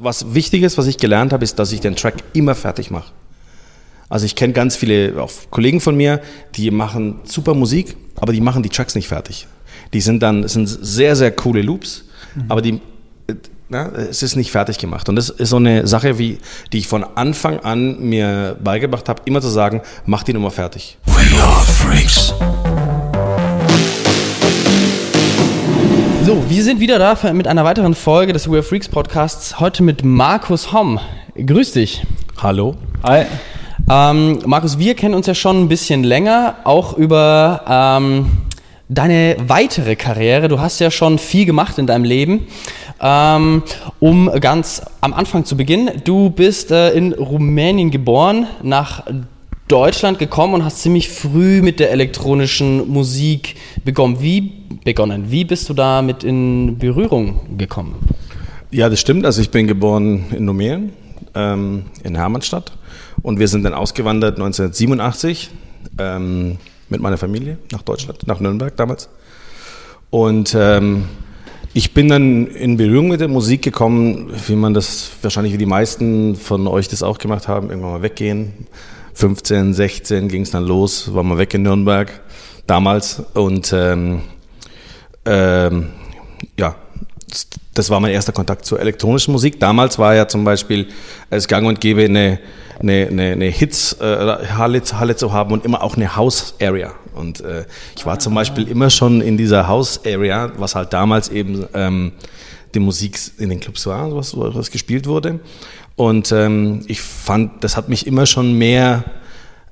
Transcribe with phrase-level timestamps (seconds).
[0.00, 3.12] Was wichtig ist, was ich gelernt habe, ist, dass ich den Track immer fertig mache.
[4.08, 6.20] Also ich kenne ganz viele auch Kollegen von mir,
[6.56, 9.46] die machen super Musik, aber die machen die Tracks nicht fertig.
[9.92, 12.04] Die sind dann, sind sehr, sehr coole Loops,
[12.34, 12.44] mhm.
[12.48, 12.80] aber die,
[13.68, 15.08] na, es ist nicht fertig gemacht.
[15.08, 16.38] Und das ist so eine Sache, wie,
[16.72, 20.98] die ich von Anfang an mir beigebracht habe, immer zu sagen, mach die Nummer fertig.
[21.06, 22.34] We are freaks.
[26.24, 29.60] So, wir sind wieder da mit einer weiteren Folge des We Are Freaks Podcasts.
[29.60, 30.98] Heute mit Markus Homm.
[31.36, 32.02] Grüß dich.
[32.42, 32.76] Hallo.
[33.02, 33.26] Hi.
[33.90, 38.38] Ähm, Markus, wir kennen uns ja schon ein bisschen länger, auch über ähm,
[38.88, 40.48] deine weitere Karriere.
[40.48, 42.46] Du hast ja schon viel gemacht in deinem Leben.
[43.02, 43.62] Ähm,
[44.00, 49.02] um ganz am Anfang zu beginnen, du bist äh, in Rumänien geboren, nach
[49.68, 54.20] Deutschland gekommen und hast ziemlich früh mit der elektronischen Musik begonnen.
[54.20, 54.52] Wie
[54.84, 55.30] begonnen.
[55.30, 57.96] Wie bist du damit in Berührung gekommen?
[58.70, 59.24] Ja, das stimmt.
[59.24, 60.92] Also ich bin geboren in Rumänien,
[61.34, 62.72] ähm, in Hermannstadt.
[63.22, 65.50] Und wir sind dann ausgewandert 1987
[65.98, 66.58] ähm,
[66.90, 69.08] mit meiner Familie nach Deutschland, nach Nürnberg damals.
[70.10, 71.04] Und ähm,
[71.72, 75.66] ich bin dann in Berührung mit der Musik gekommen, wie man das wahrscheinlich wie die
[75.66, 78.66] meisten von euch das auch gemacht haben, irgendwann mal weggehen.
[79.14, 82.20] 15, 16 ging es dann los, war mal weg in Nürnberg
[82.66, 84.22] damals und ähm,
[85.24, 85.88] ähm,
[86.58, 86.76] ja,
[87.74, 89.58] das war mein erster Kontakt zur elektronischen Musik.
[89.58, 90.88] Damals war ja zum Beispiel
[91.30, 92.38] es gang und gäbe eine,
[92.78, 96.92] eine, eine, eine Hits-Halle äh, zu haben und immer auch eine House-Area.
[97.14, 97.64] Und äh,
[97.96, 102.12] ich war zum Beispiel immer schon in dieser House-Area, was halt damals eben ähm,
[102.74, 105.40] die Musik in den Clubs war, was, was gespielt wurde.
[105.96, 109.04] Und ähm, ich fand, das hat mich immer schon mehr,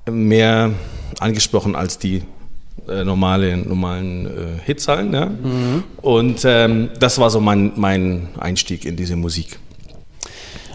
[0.09, 0.71] mehr
[1.19, 2.23] angesprochen als die
[2.87, 4.29] äh, normale, normalen äh,
[4.65, 5.13] Hitzhallen.
[5.13, 5.25] Ja?
[5.25, 5.83] Mhm.
[6.01, 9.59] Und ähm, das war so mein, mein Einstieg in diese Musik.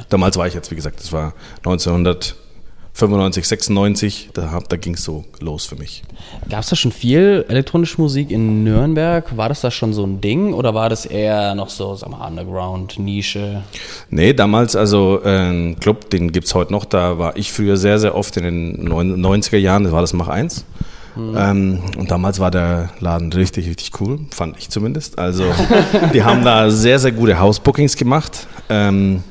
[0.08, 1.34] Damals war ich jetzt, wie gesagt, das war
[2.98, 6.02] 1995, 96, da, da ging es so los für mich.
[6.50, 9.36] Gab es da schon viel elektronische Musik in Nürnberg?
[9.36, 12.26] War das da schon so ein Ding oder war das eher noch so, sag mal,
[12.26, 13.62] Underground, Nische?
[14.10, 17.76] Nee, damals, also äh, ein Club, den gibt es heute noch, da war ich früher
[17.76, 20.64] sehr, sehr oft in den 90er Jahren, das war das Mach 1.
[21.14, 21.36] Mhm.
[21.36, 25.20] Ähm, und damals war der Laden richtig, richtig cool, fand ich zumindest.
[25.20, 25.44] Also,
[26.12, 28.48] die haben da sehr, sehr gute House-Bookings gemacht.
[28.68, 29.22] Ähm,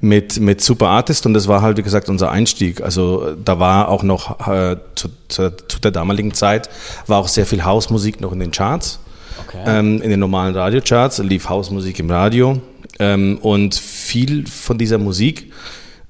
[0.00, 2.80] mit, mit Super Artist und das war halt, wie gesagt, unser Einstieg.
[2.80, 6.70] Also da war auch noch äh, zu, zu, zu, der damaligen Zeit
[7.06, 9.00] war auch sehr viel Hausmusik noch in den Charts.
[9.46, 9.62] Okay.
[9.66, 12.60] Ähm, in den normalen Radiocharts lief Hausmusik im Radio
[12.98, 15.52] ähm, und viel von dieser Musik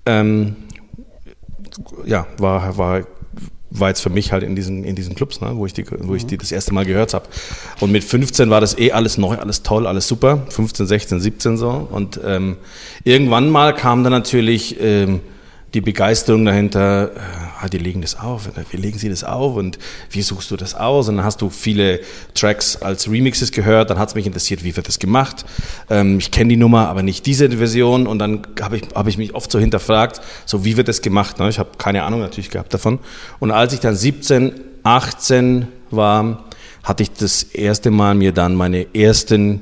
[0.07, 0.57] ähm,
[2.05, 3.03] ja, war, war
[3.71, 6.15] war jetzt für mich halt in diesen, in diesen Clubs, ne, wo, ich die, wo
[6.15, 7.27] ich die das erste Mal gehört habe.
[7.81, 10.43] Und mit 15 war das eh alles neu, alles toll, alles super.
[10.49, 11.89] 15, 16, 17 so.
[11.91, 12.57] Und ähm,
[13.05, 15.21] irgendwann mal kam dann natürlich ähm,
[15.75, 17.21] die Begeisterung dahinter, äh,
[17.61, 19.79] ah, die legen das auf, wie legen sie das auf und
[20.11, 21.09] wie suchst du das aus?
[21.09, 22.01] Und dann hast du viele
[22.35, 25.45] Tracks als Remixes gehört, dann hat es mich interessiert, wie wird das gemacht?
[25.89, 29.17] Ähm, ich kenne die Nummer, aber nicht diese Version und dann habe ich, hab ich
[29.17, 31.39] mich oft so hinterfragt, so wie wird das gemacht?
[31.39, 31.49] Ne?
[31.49, 32.99] Ich habe keine Ahnung natürlich gehabt davon.
[33.39, 36.45] Und als ich dann 17, 18 war,
[36.83, 39.61] hatte ich das erste Mal mir dann meine ersten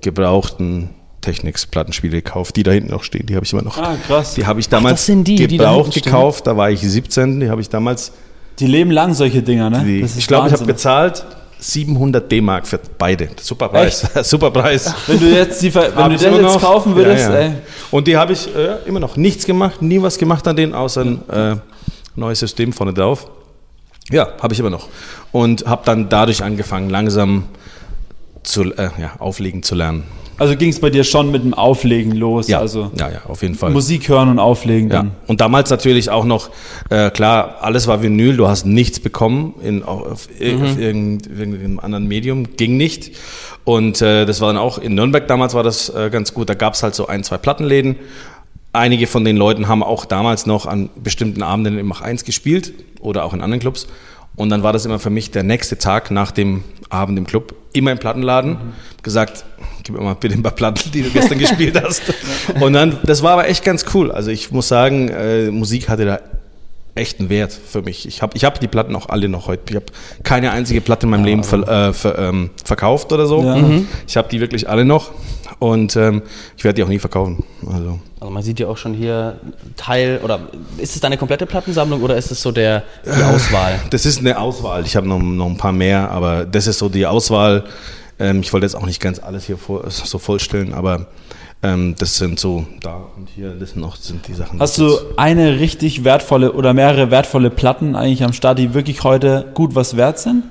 [0.00, 0.90] gebrauchten
[1.22, 3.78] Technics Plattenspiele gekauft, die da hinten noch stehen, die habe ich immer noch.
[3.78, 4.34] Ah, krass.
[4.34, 7.48] Die habe ich damals Ach, die, gebraucht die da gekauft, da war ich 17, die
[7.48, 8.12] habe ich damals.
[8.58, 9.82] Die leben lang, solche Dinger, ne?
[9.84, 11.24] Die, ich glaube, ich habe bezahlt
[11.62, 13.30] 700 D-Mark für beide.
[13.40, 14.06] Super Preis.
[14.28, 14.92] Super Preis.
[15.06, 17.40] Wenn du jetzt die, wenn du den jetzt kaufen würdest, ja, ja.
[17.46, 17.52] ey.
[17.90, 21.02] Und die habe ich äh, immer noch nichts gemacht, nie was gemacht an denen, außer
[21.02, 21.56] ein äh,
[22.16, 23.30] neues System vorne drauf.
[24.10, 24.88] Ja, habe ich immer noch.
[25.30, 27.44] Und habe dann dadurch angefangen, langsam
[28.42, 30.04] zu, äh, ja, auflegen zu lernen.
[30.38, 32.48] Also ging es bei dir schon mit dem Auflegen los?
[32.48, 33.70] Ja, also ja, ja, auf jeden Fall.
[33.70, 34.90] Musik hören und auflegen.
[34.90, 35.06] Ja.
[35.26, 36.50] Und damals natürlich auch noch,
[36.90, 40.62] äh, klar, alles war Vinyl, du hast nichts bekommen in, auf, auf, mhm.
[40.62, 43.12] auf irgendeinem anderen Medium, ging nicht.
[43.64, 46.54] Und äh, das war dann auch, in Nürnberg damals war das äh, ganz gut, da
[46.54, 47.96] gab es halt so ein, zwei Plattenläden.
[48.72, 52.72] Einige von den Leuten haben auch damals noch an bestimmten Abenden im Mach 1 gespielt
[53.00, 53.86] oder auch in anderen Clubs.
[54.34, 57.54] Und dann war das immer für mich der nächste Tag nach dem Abend im Club,
[57.72, 58.58] immer im Plattenladen, mhm.
[59.02, 59.44] gesagt,
[59.82, 62.02] gib mir mal bitte ein paar Platten, die du gestern gespielt hast.
[62.60, 64.10] Und dann, das war aber echt ganz cool.
[64.12, 66.20] Also ich muss sagen, äh, Musik hatte da
[66.94, 68.06] echt einen Wert für mich.
[68.06, 69.62] Ich habe ich hab die Platten auch alle noch heute.
[69.70, 69.86] Ich habe
[70.22, 73.42] keine einzige Platte in meinem ja, Leben ver, äh, ver, ähm, verkauft oder so.
[73.42, 73.56] Ja.
[73.56, 73.88] Mhm.
[74.06, 75.10] Ich habe die wirklich alle noch
[75.58, 76.22] und ähm,
[76.56, 77.44] ich werde die auch nie verkaufen.
[77.66, 77.98] Also.
[78.20, 79.38] also man sieht ja auch schon hier
[79.76, 80.40] Teil oder
[80.76, 83.80] ist es deine komplette Plattensammlung oder ist es so der die Auswahl?
[83.90, 84.84] Das ist eine Auswahl.
[84.84, 87.64] Ich habe noch, noch ein paar mehr, aber das ist so die Auswahl.
[88.18, 91.06] Ähm, ich wollte jetzt auch nicht ganz alles hier vor, so vollstellen, aber
[91.64, 94.58] Ähm, das sind so da und hier, das noch sind die Sachen.
[94.58, 99.44] Hast du eine richtig wertvolle oder mehrere wertvolle Platten eigentlich am Start, die wirklich heute
[99.54, 100.42] gut was wert sind?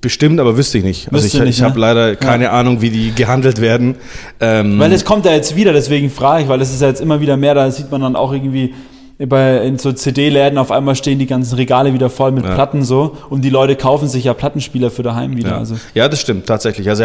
[0.00, 1.12] Bestimmt, aber wüsste ich nicht.
[1.12, 1.80] Also ich, ich habe ne?
[1.80, 2.50] leider keine ja.
[2.52, 3.96] Ahnung, wie die gehandelt werden.
[4.38, 7.00] Ähm weil es kommt ja jetzt wieder, deswegen frage ich, weil es ist ja jetzt
[7.00, 8.72] immer wieder mehr, da sieht man dann auch irgendwie
[9.18, 12.54] bei, in so CD-Läden auf einmal stehen die ganzen Regale wieder voll mit ja.
[12.54, 15.50] Platten so und die Leute kaufen sich ja Plattenspieler für daheim wieder.
[15.50, 15.76] Ja, also.
[15.94, 16.88] ja das stimmt tatsächlich.
[16.88, 17.02] Also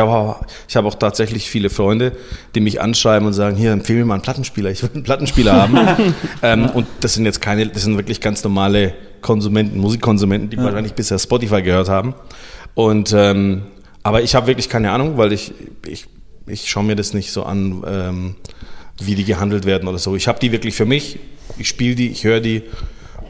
[0.68, 2.14] ich habe auch tatsächlich viele Freunde,
[2.56, 5.54] die mich anschreiben und sagen, hier empfehle mir mal einen Plattenspieler, ich will einen Plattenspieler
[5.54, 5.78] haben.
[6.42, 10.64] ähm, und das sind jetzt keine, das sind wirklich ganz normale Konsumenten, Musikkonsumenten, die ja.
[10.64, 12.16] wahrscheinlich bisher Spotify gehört haben.
[12.74, 13.64] Und ähm,
[14.02, 15.54] aber ich habe wirklich keine Ahnung, weil ich,
[15.86, 16.08] ich,
[16.48, 17.84] ich schaue mir das nicht so an.
[17.86, 18.36] Ähm,
[19.02, 20.16] wie die gehandelt werden oder so.
[20.16, 21.20] Ich habe die wirklich für mich,
[21.58, 22.64] ich spiele die, ich höre die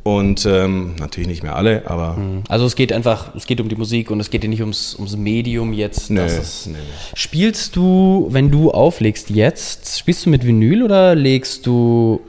[0.04, 2.14] und ähm, natürlich nicht mehr alle, aber.
[2.14, 2.44] Mhm.
[2.48, 4.96] Also es geht einfach, es geht um die Musik und es geht dir nicht ums,
[4.96, 6.10] ums Medium jetzt.
[6.10, 6.78] Nee, es, nee.
[7.14, 12.22] Spielst du, wenn du auflegst jetzt, spielst du mit Vinyl oder legst du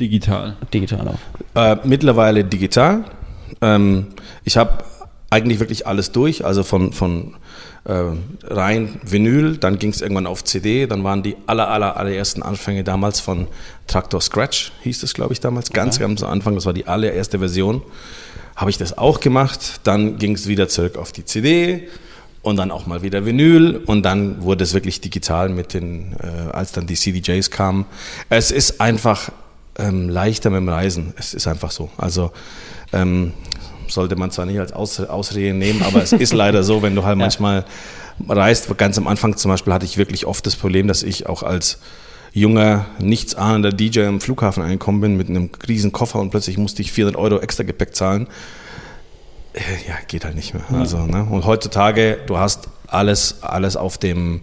[0.00, 0.56] digital?
[0.72, 1.18] Digital auf.
[1.54, 3.04] Äh, mittlerweile digital.
[3.60, 4.08] Ähm,
[4.44, 4.84] ich habe
[5.30, 7.34] eigentlich wirklich alles durch, also von, von
[7.88, 12.84] rein Vinyl, dann ging es irgendwann auf CD, dann waren die aller, aller, allerersten Anfänge
[12.84, 13.48] damals von
[13.86, 16.04] Traktor Scratch, hieß das glaube ich damals, ganz, okay.
[16.04, 17.82] ganz am Anfang, das war die allererste Version,
[18.56, 21.88] habe ich das auch gemacht, dann ging es wieder zurück auf die CD
[22.42, 26.50] und dann auch mal wieder Vinyl und dann wurde es wirklich digital mit den, äh,
[26.52, 27.86] als dann die CDJs kamen.
[28.28, 29.30] Es ist einfach
[29.78, 32.32] ähm, leichter mit dem Reisen, es ist einfach so, also
[32.92, 33.32] ähm,
[33.90, 37.04] sollte man zwar nicht als Aus Ausrede nehmen, aber es ist leider so, wenn du
[37.04, 37.24] halt ja.
[37.24, 37.64] manchmal
[38.28, 38.76] reist.
[38.76, 41.78] Ganz am Anfang zum Beispiel hatte ich wirklich oft das Problem, dass ich auch als
[42.32, 46.92] junger, nichtsahnender DJ am Flughafen angekommen bin mit einem riesen Koffer und plötzlich musste ich
[46.92, 48.28] 400 Euro extra Gepäck zahlen.
[49.54, 50.64] Äh, ja, geht halt nicht mehr.
[50.70, 50.78] Ja.
[50.78, 51.26] Also, ne?
[51.28, 54.42] Und heutzutage, du hast alles, alles auf dem,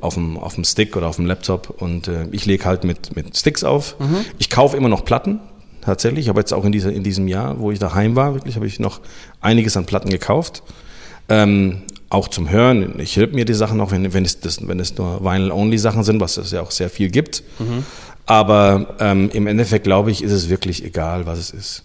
[0.00, 3.14] auf dem, auf dem Stick oder auf dem Laptop und äh, ich lege halt mit,
[3.16, 3.98] mit Sticks auf.
[3.98, 4.24] Mhm.
[4.38, 5.40] Ich kaufe immer noch Platten,
[5.80, 6.26] tatsächlich.
[6.26, 8.66] Ich habe jetzt auch in, dieser, in diesem Jahr, wo ich daheim war, wirklich habe
[8.66, 9.00] ich noch
[9.40, 10.62] einiges an Platten gekauft.
[11.28, 12.98] Ähm, auch zum Hören.
[12.98, 16.20] Ich höre mir die Sachen auch, wenn, wenn, es, das, wenn es nur Vinyl-Only-Sachen sind,
[16.20, 17.44] was es ja auch sehr viel gibt.
[17.58, 17.84] Mhm.
[18.26, 21.84] Aber ähm, im Endeffekt, glaube ich, ist es wirklich egal, was es ist.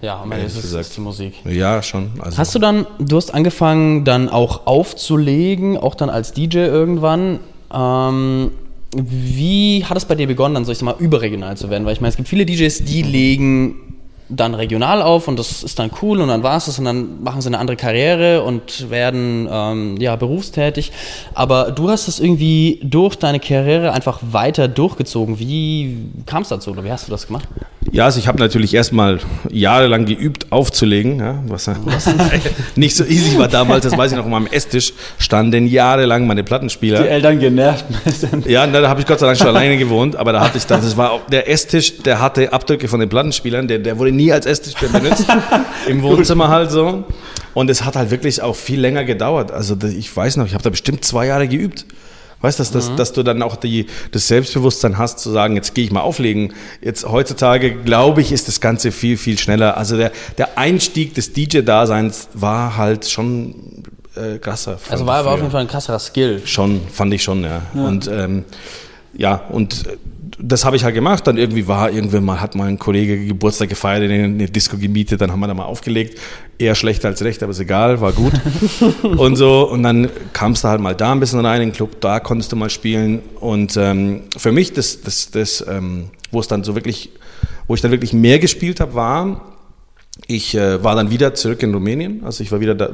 [0.00, 1.34] Ja, am Ende ist es ist die Musik.
[1.46, 2.10] Ja, schon.
[2.18, 7.40] Also hast du dann, du hast angefangen dann auch aufzulegen, auch dann als DJ irgendwann.
[7.72, 8.50] Ähm,
[8.96, 11.84] wie hat es bei dir begonnen, dann, so ich sag mal, überregional zu werden?
[11.84, 13.93] Weil ich meine, es gibt viele DJs, die legen
[14.36, 17.22] dann regional auf und das ist dann cool und dann war es das und dann
[17.22, 20.92] machen sie eine andere Karriere und werden ähm, ja berufstätig.
[21.34, 25.38] Aber du hast das irgendwie durch deine Karriere einfach weiter durchgezogen.
[25.38, 27.48] Wie kam es dazu oder wie hast du das gemacht?
[27.92, 29.20] Ja, also ich habe natürlich erstmal
[29.50, 32.10] jahrelang geübt aufzulegen, ja, was, was
[32.76, 36.42] nicht so easy war damals, das weiß ich noch, auf meinem Esstisch standen jahrelang meine
[36.42, 37.02] Plattenspieler.
[37.02, 37.84] Die Eltern genervt.
[38.46, 40.80] ja, da habe ich Gott sei Dank schon alleine gewohnt, aber da hatte ich dann,
[40.80, 44.23] das war auch, der Esstisch, der hatte Abdrücke von den Plattenspielern, der, der wurde nie
[44.32, 45.26] als Esstisch benutzt,
[45.86, 47.04] im Wohnzimmer halt so.
[47.54, 49.52] Und es hat halt wirklich auch viel länger gedauert.
[49.52, 51.86] Also ich weiß noch, ich habe da bestimmt zwei Jahre geübt.
[52.40, 52.96] Weißt du, dass, dass, mhm.
[52.96, 56.52] dass du dann auch die, das Selbstbewusstsein hast, zu sagen, jetzt gehe ich mal auflegen.
[56.82, 59.78] Jetzt heutzutage, glaube ich, ist das Ganze viel, viel schneller.
[59.78, 63.84] Also der, der Einstieg des DJ-Daseins war halt schon
[64.14, 64.78] äh, krasser.
[64.90, 66.42] Also war aber auf jeden Fall ein krasserer Skill.
[66.44, 67.62] Schon, fand ich schon, ja.
[67.74, 67.82] ja.
[67.82, 68.44] Und ähm,
[69.16, 69.84] ja, und
[70.38, 71.26] das habe ich halt gemacht.
[71.26, 75.20] Dann irgendwie war, irgendwann mal hat mal ein Kollege Geburtstag gefeiert, in eine Disco gemietet,
[75.20, 76.18] dann haben wir da mal aufgelegt.
[76.58, 78.32] Eher schlechter als recht, aber ist egal, war gut.
[79.02, 82.00] und so, und dann kamst du halt mal da ein bisschen rein in den Club,
[82.00, 83.20] da konntest du mal spielen.
[83.40, 87.10] Und ähm, für mich, das, das, das ähm, wo es dann so wirklich,
[87.66, 89.40] wo ich dann wirklich mehr gespielt habe, war,
[90.26, 92.90] ich äh, war dann wieder zurück in Rumänien, also ich war wieder da,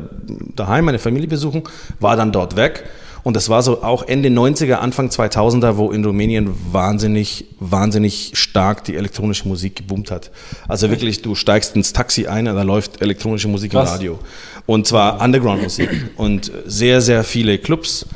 [0.57, 1.65] daheim, meine Familie besuchen,
[1.99, 2.85] war dann dort weg
[3.23, 8.85] und das war so auch Ende 90er, Anfang 2000er, wo in Rumänien wahnsinnig, wahnsinnig stark
[8.85, 10.31] die elektronische Musik geboomt hat.
[10.69, 13.89] Also wirklich, du steigst ins Taxi ein und da läuft elektronische Musik Was?
[13.89, 14.19] im Radio.
[14.67, 15.91] Und zwar Underground-Musik.
[16.17, 18.07] Und sehr, sehr viele Clubs.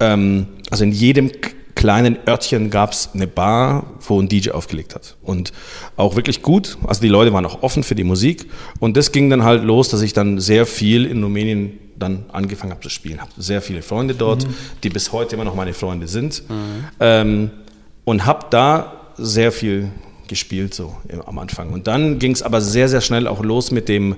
[0.00, 1.30] Ähm, also in jedem
[1.84, 5.16] kleinen Örtchen gab es eine Bar, wo ein DJ aufgelegt hat.
[5.22, 5.52] Und
[5.98, 6.78] auch wirklich gut.
[6.86, 8.46] Also die Leute waren auch offen für die Musik.
[8.80, 12.72] Und das ging dann halt los, dass ich dann sehr viel in Rumänien dann angefangen
[12.72, 13.20] habe zu spielen.
[13.20, 14.54] Habe sehr viele Freunde dort, mhm.
[14.82, 16.48] die bis heute immer noch meine Freunde sind.
[16.48, 16.84] Mhm.
[17.00, 17.50] Ähm,
[18.06, 19.90] und habe da sehr viel
[20.26, 21.68] gespielt so am Anfang.
[21.70, 24.16] Und dann ging es aber sehr, sehr schnell auch los mit dem,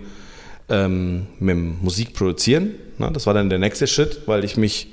[0.69, 2.77] ähm, mit dem Musikproduzieren.
[2.99, 4.93] Na, das war dann der nächste Schritt, weil ich mich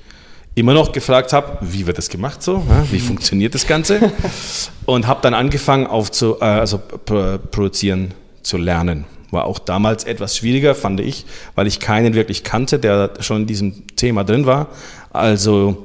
[0.55, 3.01] immer noch gefragt habe, wie wird das gemacht so, wie mhm.
[3.01, 4.11] funktioniert das Ganze
[4.85, 9.05] und habe dann angefangen auf zu, äh, also produzieren zu lernen.
[9.31, 13.47] War auch damals etwas schwieriger, fand ich, weil ich keinen wirklich kannte, der schon in
[13.47, 14.67] diesem Thema drin war.
[15.11, 15.77] Also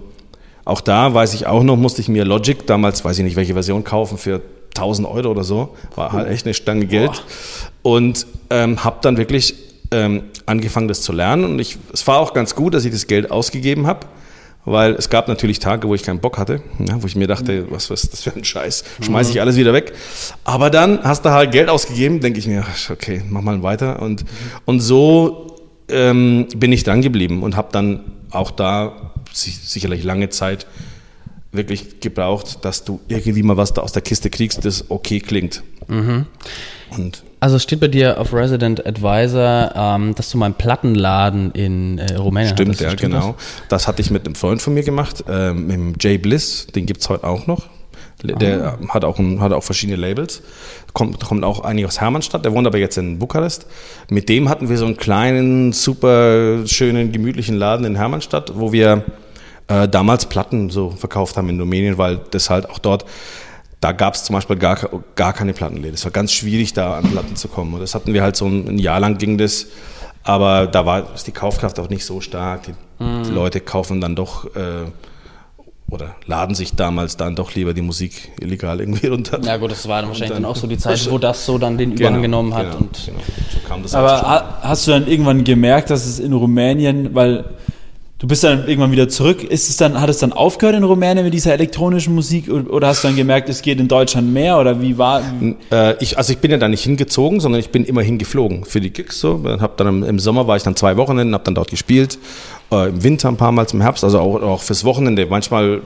[0.67, 3.55] Auch da weiß ich auch noch, musste ich mir Logic, damals weiß ich nicht, welche
[3.55, 4.43] Version kaufen, für
[4.77, 5.75] 1000 Euro oder so.
[5.95, 7.11] War halt echt eine Stange Geld.
[7.83, 7.95] Boah.
[7.95, 9.55] Und ähm, habe dann wirklich
[9.93, 11.45] ähm, angefangen, das zu lernen.
[11.45, 14.01] Und ich, es war auch ganz gut, dass ich das Geld ausgegeben habe
[14.71, 17.71] weil es gab natürlich Tage, wo ich keinen Bock hatte, ja, wo ich mir dachte,
[17.71, 19.93] was ist das für ein Scheiß, schmeiße ich alles wieder weg.
[20.45, 24.03] Aber dann hast du halt Geld ausgegeben, denke ich mir, okay, mach mal weiter.
[24.03, 24.25] Und,
[24.65, 25.57] und so
[25.89, 30.67] ähm, bin ich dran geblieben und habe dann auch da sicherlich lange Zeit
[31.51, 35.63] wirklich gebraucht, dass du irgendwie mal was da aus der Kiste kriegst, das okay klingt.
[35.87, 36.27] Mhm.
[36.91, 41.99] Und also steht bei dir auf Resident Advisor, ähm, dass du mal einen Plattenladen in
[41.99, 43.37] äh, Rumänien Stimmt, hattest, ja, stimmt genau.
[43.37, 43.69] Das?
[43.69, 43.89] das?
[43.89, 47.01] hatte ich mit einem Freund von mir gemacht, äh, mit dem Jay Bliss, den gibt
[47.01, 47.67] es heute auch noch.
[48.23, 48.89] Der oh.
[48.89, 50.43] hat, auch ein, hat auch verschiedene Labels.
[50.93, 53.67] Kommt, kommt auch eigentlich aus Hermannstadt, der wohnt aber jetzt in Bukarest.
[54.11, 59.05] Mit dem hatten wir so einen kleinen, super schönen, gemütlichen Laden in Hermannstadt, wo wir
[59.69, 63.05] äh, damals Platten so verkauft haben in Rumänien, weil das halt auch dort
[63.81, 64.77] da gab es zum Beispiel gar,
[65.15, 65.95] gar keine Plattenläden.
[65.95, 67.75] Es war ganz schwierig, da an Platten zu kommen.
[67.75, 69.67] Und das hatten wir halt so ein, ein Jahr lang ging das.
[70.25, 72.65] Aber da war ist die Kaufkraft auch nicht so stark.
[72.65, 73.23] Die, mhm.
[73.25, 74.91] die Leute kaufen dann doch äh,
[75.91, 79.41] oder laden sich damals dann doch lieber die Musik illegal irgendwie runter.
[79.43, 81.57] Ja gut, das war dann wahrscheinlich dann, dann, auch so die Zeit, wo das so
[81.57, 82.67] dann den Überhang genau, genommen hat.
[82.67, 83.87] Genau, und genau.
[83.87, 87.45] So Aber hast du dann irgendwann gemerkt, dass es in Rumänien, weil
[88.19, 89.45] Du bist dann irgendwann wieder zurück.
[89.45, 93.05] Ist es dann, hat es dann aufgehört in Rumänien mit dieser elektronischen Musik oder hast
[93.05, 95.23] du dann gemerkt, es geht in Deutschland mehr oder wie war?
[95.71, 98.81] Äh, ich, also ich bin ja da nicht hingezogen, sondern ich bin immer hingeflogen für
[98.81, 99.21] die Gigs.
[99.21, 102.19] So, hab dann im, Sommer war ich dann zwei Wochenenden, habe dann dort gespielt.
[102.73, 105.25] Äh, Im Winter ein paar Mal zum Herbst, also auch, auch fürs Wochenende.
[105.27, 105.81] Manchmal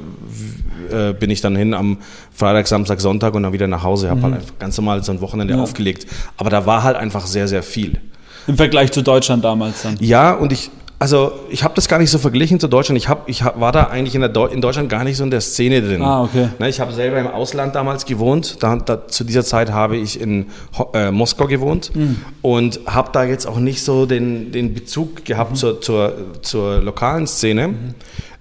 [0.90, 1.98] äh, bin ich dann hin am
[2.32, 4.08] Freitag, Samstag, Sonntag und dann wieder nach Hause.
[4.08, 4.32] Habe mhm.
[4.32, 5.62] halt ganz normal so ein Wochenende ja.
[5.62, 6.06] aufgelegt.
[6.38, 8.00] Aber da war halt einfach sehr, sehr viel.
[8.46, 9.96] Im Vergleich zu Deutschland damals dann?
[10.00, 10.70] Ja, und ich,
[11.02, 12.96] also ich habe das gar nicht so verglichen zu Deutschland.
[12.96, 15.32] Ich, hab, ich hab, war da eigentlich in, Deu in Deutschland gar nicht so in
[15.32, 16.00] der Szene drin.
[16.00, 16.50] Ah, okay.
[16.60, 18.62] Ne, ich habe selber im Ausland damals gewohnt.
[18.62, 20.46] Da, da, zu dieser Zeit habe ich in
[20.94, 22.20] äh, Moskau gewohnt mhm.
[22.40, 25.56] und habe da jetzt auch nicht so den, den Bezug gehabt mhm.
[25.56, 27.66] zur, zur, zur lokalen Szene.
[27.66, 27.94] Mhm.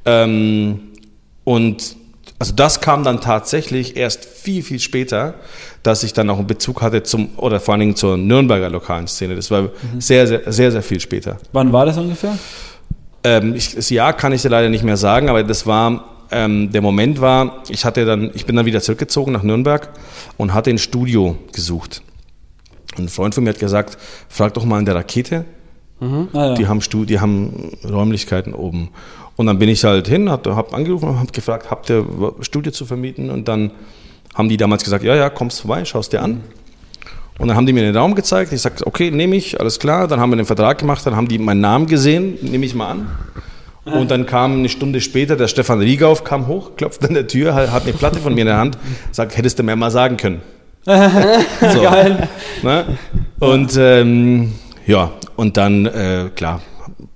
[0.05, 0.79] Ähm,
[1.43, 1.95] und
[2.37, 5.33] also das kam dann tatsächlich erst viel, viel später,
[5.83, 9.07] dass ich dann auch einen Bezug hatte zum, oder vor allen Dingen zur Nürnberger lokalen
[9.07, 9.35] Szene.
[9.35, 9.99] Das war mhm.
[9.99, 11.37] sehr, sehr, sehr, sehr viel später.
[11.53, 12.37] Wann war das ungefähr?
[13.23, 16.71] Ähm, ich, das Jahr kann ich dir leider nicht mehr sagen, aber das war, ähm,
[16.71, 19.89] der Moment war, ich hatte dann, ich bin dann wieder zurückgezogen nach Nürnberg
[20.37, 22.01] und hatte ein Studio gesucht.
[22.97, 23.97] Und ein Freund von mir hat gesagt,
[24.29, 25.45] frag doch mal in der Rakete.
[25.99, 26.29] Mhm.
[26.33, 26.53] Ah, ja.
[26.55, 28.89] die, haben Stu die haben Räumlichkeiten oben.
[29.35, 32.05] Und dann bin ich halt hin, habe hab angerufen und habe gefragt, habt ihr
[32.41, 33.29] Studio zu vermieten?
[33.29, 33.71] Und dann
[34.33, 36.43] haben die damals gesagt, ja, ja, kommst vorbei, schaust dir an.
[37.37, 38.53] Und dann haben die mir den Raum gezeigt.
[38.53, 40.07] Ich sagte, okay, nehme ich, alles klar.
[40.07, 42.91] Dann haben wir den Vertrag gemacht, dann haben die meinen Namen gesehen, nehme ich mal
[42.91, 43.07] an.
[43.83, 47.55] Und dann kam eine Stunde später der Stefan Riegauf, kam hoch, klopfte an der Tür,
[47.55, 48.77] hat eine Platte von mir in der Hand,
[49.11, 50.41] sagt, hättest du mir mal sagen können.
[50.85, 50.91] so.
[51.81, 52.27] Geil.
[52.61, 52.97] Ne?
[53.39, 54.53] Und ähm,
[54.85, 56.61] ja, und dann, äh, klar,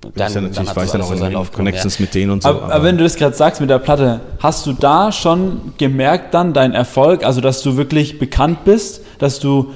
[0.00, 2.02] dann, ja natürlich, dann weiß dann auch in seinen Connections ja.
[2.02, 2.48] mit denen und so.
[2.48, 5.74] Aber, aber, aber wenn du das gerade sagst mit der Platte, hast du da schon
[5.78, 9.72] gemerkt dann deinen Erfolg, also dass du wirklich bekannt bist, dass du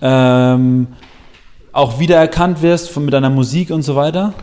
[0.00, 0.88] ähm,
[1.72, 4.34] auch wiedererkannt wirst von, mit deiner Musik und so weiter?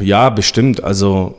[0.00, 0.82] Ja, bestimmt.
[0.82, 1.34] Also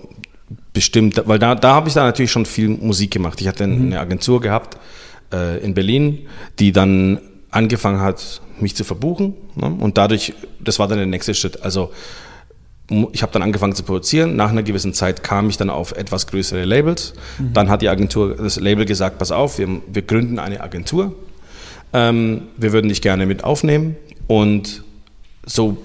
[0.74, 3.40] bestimmt, weil da, da habe ich da natürlich schon viel Musik gemacht.
[3.42, 3.88] Ich hatte mhm.
[3.88, 4.78] eine Agentur gehabt
[5.34, 6.28] äh, in Berlin,
[6.60, 7.20] die dann
[7.52, 9.34] angefangen hat, mich zu verbuchen.
[9.56, 9.66] Ne?
[9.80, 11.64] Und dadurch, das war dann der nächste Schritt.
[11.64, 11.92] Also
[13.12, 14.36] ich habe dann angefangen zu produzieren.
[14.36, 17.13] Nach einer gewissen Zeit kam ich dann auf etwas größere Labels.
[17.38, 17.53] Mhm.
[17.53, 21.13] Dann hat die Agentur, das Label gesagt, pass auf, wir, wir gründen eine Agentur.
[21.91, 23.98] Ähm, wir würden dich gerne mit aufnehmen.
[24.27, 24.84] Und
[25.46, 25.77] so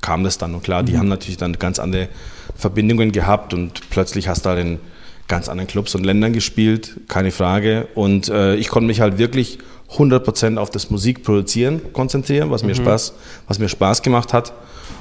[0.00, 0.54] kam das dann.
[0.54, 0.86] Und klar, mhm.
[0.86, 2.08] die haben natürlich dann ganz andere
[2.54, 4.78] Verbindungen gehabt und plötzlich hast du halt in
[5.26, 7.88] ganz anderen Clubs und Ländern gespielt, keine Frage.
[7.94, 9.58] Und äh, ich konnte mich halt wirklich
[9.96, 12.82] 100% auf das Musikproduzieren konzentrieren, was mir, mhm.
[12.82, 13.14] Spaß,
[13.48, 14.52] was mir Spaß gemacht hat.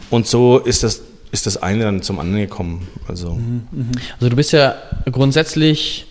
[0.09, 1.01] Und so ist das
[1.33, 2.87] ist das eine dann zum anderen gekommen.
[3.07, 3.91] Also, mhm, mhm.
[4.15, 4.75] also du bist ja
[5.11, 6.05] grundsätzlich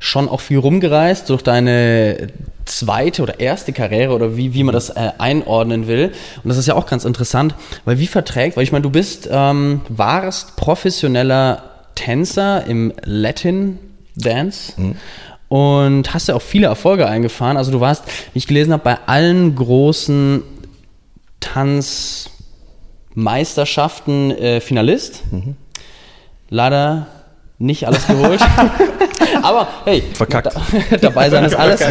[0.00, 2.28] schon auch viel rumgereist durch deine
[2.64, 6.12] zweite oder erste Karriere oder wie, wie man das äh, einordnen will.
[6.42, 9.28] Und das ist ja auch ganz interessant, weil wie verträgt, weil ich meine, du bist,
[9.30, 11.62] ähm, warst professioneller
[11.94, 13.78] Tänzer im Latin
[14.16, 14.72] Dance.
[14.76, 14.96] Mhm.
[15.48, 17.56] Und hast ja auch viele Erfolge eingefahren.
[17.56, 20.42] Also du warst, wie ich gelesen habe, bei allen großen
[21.40, 22.28] Tanz,
[23.18, 25.24] Meisterschaften äh, Finalist.
[25.32, 25.56] Mhm.
[26.50, 27.08] Leider
[27.58, 28.40] nicht alles geholt.
[29.42, 30.54] aber hey, Verkackt.
[30.54, 31.82] Da, dabei sein ist alles.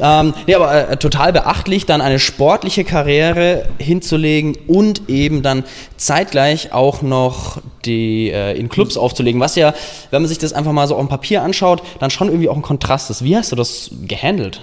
[0.00, 5.64] ähm, nee, aber äh, total beachtlich, dann eine sportliche Karriere hinzulegen und eben dann
[5.98, 9.74] zeitgleich auch noch die äh, in Clubs aufzulegen, was ja,
[10.10, 12.56] wenn man sich das einfach mal so auf dem Papier anschaut, dann schon irgendwie auch
[12.56, 13.22] ein Kontrast ist.
[13.22, 14.62] Wie hast du das gehandelt?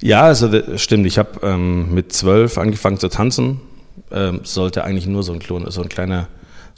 [0.00, 1.06] Ja, also das stimmt.
[1.06, 3.60] Ich habe ähm, mit zwölf angefangen zu tanzen.
[4.12, 6.28] Ähm, sollte eigentlich nur so ein, so ein kleiner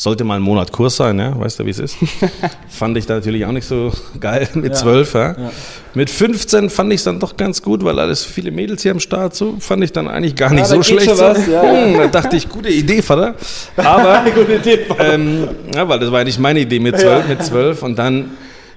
[0.01, 1.39] sollte mal ein Monat Kurs sein, ja?
[1.39, 1.97] weißt du, wie es ist?
[2.69, 5.13] fand ich da natürlich auch nicht so geil mit zwölf.
[5.15, 5.51] Ja, ja.
[5.93, 9.01] Mit 15 fand ich es dann doch ganz gut, weil alles viele Mädels hier am
[9.01, 11.11] Start, so fand ich dann eigentlich gar nicht so schlecht.
[11.17, 11.35] So.
[11.35, 13.35] Hm, da dachte ich, gute Idee, Vater.
[13.77, 15.15] Aber, gute Idee, Vater.
[15.15, 17.83] Ähm, ja, weil das war ja nicht meine Idee mit zwölf, mit zwölf.
[17.83, 18.31] Und dann,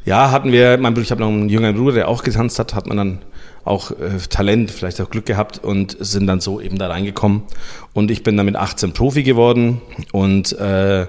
[0.05, 2.73] ja, hatten wir, mein Bruder, ich habe noch einen jüngeren Bruder, der auch getanzt hat,
[2.73, 3.19] hat man dann
[3.63, 7.43] auch äh, Talent, vielleicht auch Glück gehabt und sind dann so eben da reingekommen.
[7.93, 11.07] Und ich bin dann mit 18 Profi geworden und äh,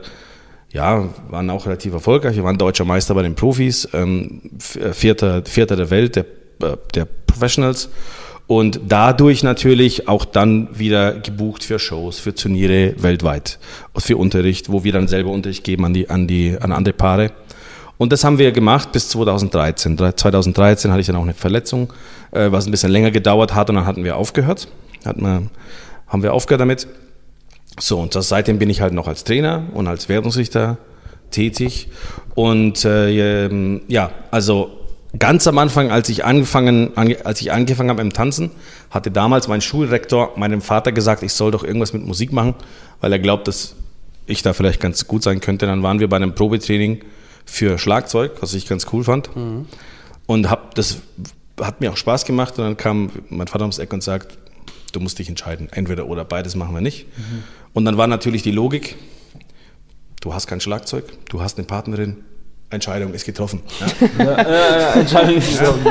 [0.73, 2.37] ja, waren auch relativ erfolgreich.
[2.37, 4.41] Wir waren deutscher Meister bei den Profis, ähm,
[4.81, 6.25] äh, Vierter, Vierter der Welt, der,
[6.63, 7.91] äh, der Professionals.
[8.47, 13.59] Und dadurch natürlich auch dann wieder gebucht für Shows, für Turniere weltweit,
[13.97, 17.33] für Unterricht, wo wir dann selber Unterricht geben an die, an die, an andere Paare.
[18.03, 19.97] Und das haben wir gemacht bis 2013.
[19.97, 21.93] 2013 hatte ich dann auch eine Verletzung,
[22.33, 24.67] äh, was ein bisschen länger gedauert hat und dann hatten wir aufgehört.
[25.05, 25.43] Hatten wir,
[26.09, 26.89] haben wir aufgehört damit.
[27.79, 30.79] So, und das, seitdem bin ich halt noch als Trainer und als Wertungsrichter
[31.31, 31.91] tätig.
[32.35, 34.73] Und äh, ähm, ja, also
[35.17, 38.51] ganz am Anfang, als ich angefangen, als ich angefangen habe im Tanzen,
[38.91, 42.57] hatte damals mein Schulrektor meinem Vater gesagt, ich soll doch irgendwas mit Musik machen,
[43.01, 43.77] weil er glaubt, dass
[44.27, 45.67] ich da vielleicht ganz gut sein könnte.
[45.67, 46.99] Dann waren wir bei einem Probetraining
[47.45, 49.35] für Schlagzeug, was ich ganz cool fand.
[49.37, 49.67] Mhm.
[50.27, 50.99] Und hab, das
[51.61, 52.59] hat mir auch Spaß gemacht.
[52.59, 54.39] Und dann kam mein Vater ums Eck und sagt,
[54.93, 57.07] du musst dich entscheiden, entweder oder beides machen wir nicht.
[57.17, 57.43] Mhm.
[57.73, 58.97] Und dann war natürlich die Logik,
[60.21, 62.19] du hast kein Schlagzeug, du hast eine Partnerin,
[62.73, 63.63] Entscheidung ist getroffen.
[64.19, 65.87] Ja, ja, ja Entscheidung ist getroffen.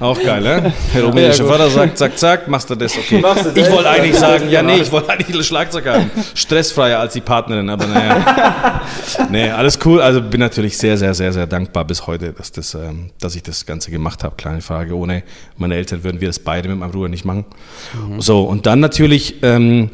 [0.00, 0.72] Auch geil, ne?
[0.94, 3.22] Der rumänische Vater sagt, zack, zack, machst du das, okay.
[3.54, 6.10] Ich wollte eigentlich sagen, ja, nee, ich wollte eigentlich Schlagzeug haben.
[6.34, 8.80] Stressfreier als die Partnerin, aber naja.
[9.30, 10.00] Nee, alles cool.
[10.00, 13.42] Also bin natürlich sehr, sehr, sehr, sehr dankbar bis heute, dass, das, ähm, dass ich
[13.42, 14.36] das Ganze gemacht habe.
[14.36, 14.96] Kleine Frage.
[14.96, 15.22] Ohne
[15.56, 17.44] meine Eltern würden wir das beide mit meinem Bruder nicht machen.
[17.94, 18.20] Mhm.
[18.20, 19.90] So, und dann natürlich, ähm,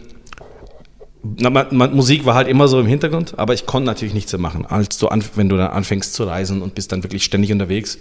[1.39, 4.41] na, man, Musik war halt immer so im Hintergrund, aber ich konnte natürlich nichts mehr
[4.41, 4.67] machen.
[4.67, 7.99] Als du wenn du dann anfängst zu reisen und bist dann wirklich ständig unterwegs,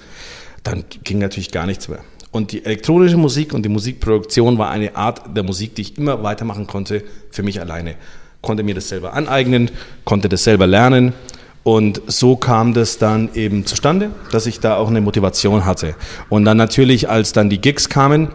[0.63, 1.99] dann ging natürlich gar nichts mehr.
[2.31, 6.21] Und die elektronische Musik und die Musikproduktion war eine Art der Musik, die ich immer
[6.21, 7.95] weitermachen konnte für mich alleine.
[8.41, 9.71] Konnte mir das selber aneignen,
[10.03, 11.13] konnte das selber lernen.
[11.63, 15.95] Und so kam das dann eben zustande, dass ich da auch eine Motivation hatte.
[16.29, 18.27] Und dann natürlich, als dann die Gigs kamen,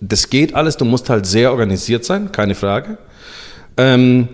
[0.00, 2.98] das geht alles, du musst halt sehr organisiert sein, keine Frage.
[3.76, 4.28] Ähm,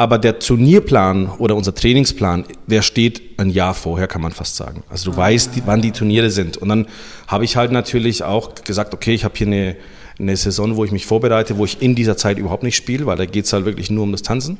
[0.00, 4.82] aber der Turnierplan oder unser Trainingsplan, der steht ein Jahr vorher, kann man fast sagen.
[4.88, 6.56] Also du ah, weißt, die, wann die Turniere sind.
[6.56, 6.86] Und dann
[7.26, 9.76] habe ich halt natürlich auch gesagt, okay, ich habe hier eine,
[10.18, 13.18] eine Saison, wo ich mich vorbereite, wo ich in dieser Zeit überhaupt nicht spiele, weil
[13.18, 14.56] da geht es halt wirklich nur um das Tanzen.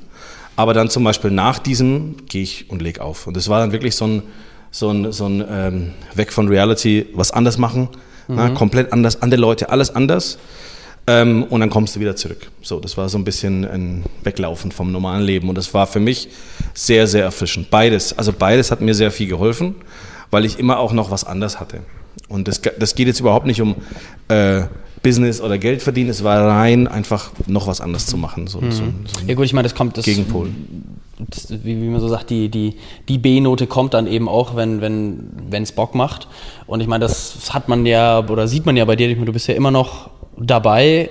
[0.57, 3.27] Aber dann zum Beispiel nach diesem gehe ich und lege auf.
[3.27, 4.23] Und das war dann wirklich so ein,
[4.70, 7.88] so ein, so ein ähm, Weg von Reality, was anders machen,
[8.29, 8.37] mhm.
[8.37, 10.37] na, komplett anders, andere Leute, alles anders.
[11.11, 12.51] Ähm, und dann kommst du wieder zurück.
[12.62, 15.49] So, das war so ein bisschen ein Weglaufen vom normalen Leben.
[15.49, 16.29] Und das war für mich
[16.73, 17.68] sehr, sehr erfrischend.
[17.68, 19.75] Beides, also beides hat mir sehr viel geholfen,
[20.31, 21.81] weil ich immer auch noch was anderes hatte.
[22.29, 23.75] Und das, das geht jetzt überhaupt nicht um
[24.29, 24.62] äh,
[25.03, 28.46] Business oder Geld verdienen, es war rein einfach noch was anderes zu machen.
[28.46, 28.70] So, mhm.
[28.70, 29.96] so, so ja gut, ich meine, das kommt...
[29.96, 30.51] Das, Gegenpol.
[31.18, 32.77] Das, wie, wie, man so sagt, die, die,
[33.09, 36.29] die B-Note kommt dann eben auch, wenn wenn es Bock macht.
[36.66, 39.49] Und ich meine, das hat man ja, oder sieht man ja bei dir, du bist
[39.49, 41.11] ja immer noch dabei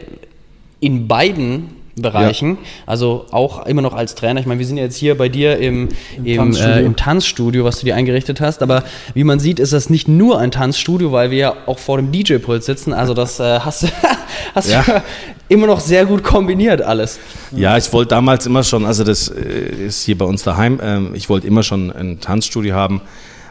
[0.80, 2.58] in beiden Bereichen, ja.
[2.86, 4.40] also auch immer noch als Trainer.
[4.40, 6.76] Ich meine, wir sind ja jetzt hier bei dir im, Im, im, Tanzstudio.
[6.76, 7.64] Äh, im, Tanzstudio.
[7.66, 11.12] was du dir eingerichtet hast, aber wie man sieht, ist das nicht nur ein Tanzstudio,
[11.12, 12.94] weil wir ja auch vor dem DJ-Pult sitzen.
[12.94, 13.88] Also das äh, hast,
[14.56, 14.84] hast ja.
[14.84, 15.04] du
[15.50, 17.20] immer noch sehr gut kombiniert alles.
[17.52, 21.12] Ja, ich wollte damals immer schon, also das äh, ist hier bei uns daheim, ähm,
[21.14, 23.02] ich wollte immer schon ein Tanzstudio haben,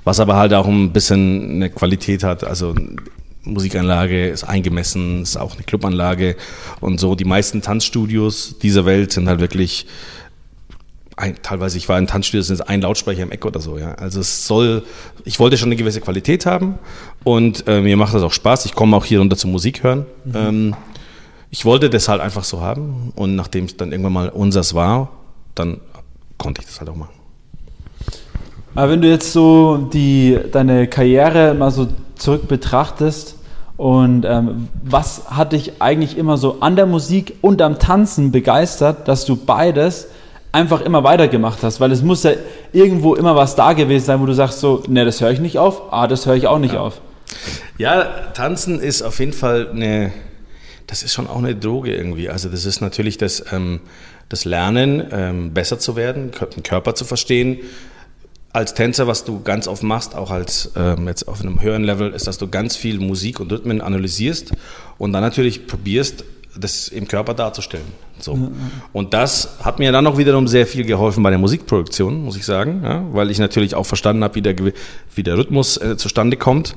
[0.05, 2.45] was aber halt auch ein bisschen eine Qualität hat.
[2.45, 2.75] Also
[3.43, 6.37] Musikanlage ist eingemessen, ist auch eine Clubanlage
[6.81, 7.15] und so.
[7.15, 9.87] Die meisten Tanzstudios dieser Welt sind halt wirklich
[11.17, 13.95] ein, teilweise, ich war in Tanzstudios, sind ein Lautsprecher im Eck oder so, ja.
[13.95, 14.85] Also es soll,
[15.25, 16.79] ich wollte schon eine gewisse Qualität haben
[17.25, 18.67] und äh, mir macht das auch Spaß.
[18.67, 20.07] Ich komme auch hier runter zum Musik hören.
[20.25, 20.33] Mhm.
[20.37, 20.77] Ähm,
[21.51, 25.11] ich wollte das halt einfach so haben und nachdem es dann irgendwann mal unsers war,
[25.55, 25.81] dann
[26.37, 27.15] konnte ich das halt auch machen.
[28.75, 33.39] Aber wenn du jetzt so die, deine Karriere mal so zurück betrachtest,
[33.79, 39.07] und ähm, was hat dich eigentlich immer so an der Musik und am Tanzen begeistert,
[39.07, 40.09] dass du beides
[40.51, 41.81] einfach immer weitergemacht hast?
[41.81, 42.33] Weil es muss ja
[42.73, 45.59] irgendwo immer was da gewesen sein, wo du sagst so, ne, das höre ich nicht
[45.59, 46.81] auf, ah, das höre ich auch nicht ja.
[46.81, 47.01] auf.
[47.79, 48.03] Ja,
[48.35, 50.11] Tanzen ist auf jeden Fall eine,
[50.89, 52.29] das ist schon auch eine Droge irgendwie.
[52.31, 53.79] Also das ist natürlich das, ähm,
[54.29, 57.59] das Lernen, ähm, besser zu werden, den Körper zu verstehen.
[58.59, 62.13] Als Tänzer, was du ganz oft machst, auch als ähm, jetzt auf einem höheren Level,
[62.13, 64.51] ist, dass du ganz viel Musik und Rhythmen analysierst
[64.99, 66.25] und dann natürlich probierst,
[66.59, 67.87] das im Körper darzustellen.
[68.19, 68.35] So.
[68.35, 68.51] Ja.
[68.93, 72.45] Und das hat mir dann auch wiederum sehr viel geholfen bei der Musikproduktion, muss ich
[72.45, 74.57] sagen, ja, weil ich natürlich auch verstanden habe, wie der,
[75.15, 76.75] wie der Rhythmus äh, zustande kommt.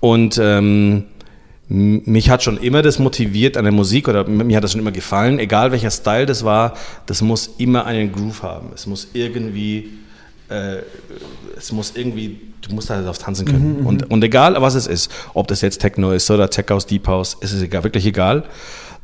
[0.00, 1.04] Und ähm,
[1.68, 4.92] mich hat schon immer das motiviert an der Musik oder mir hat das schon immer
[4.92, 6.74] gefallen, egal welcher Style das war,
[7.06, 8.68] das muss immer einen Groove haben.
[8.74, 9.88] Es muss irgendwie,
[10.52, 10.82] äh,
[11.56, 13.80] es muss irgendwie, du musst halt drauf tanzen können.
[13.80, 16.86] Mhm, und, und egal was es ist, ob das jetzt Techno ist oder Tech House,
[16.86, 18.44] Deep House, ist es egal, wirklich egal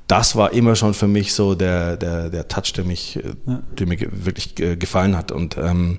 [0.09, 3.63] das war immer schon für mich so der, der, der Touch, der, mich, äh, ja.
[3.79, 5.31] der mir wirklich äh, gefallen hat.
[5.31, 5.99] Und ähm,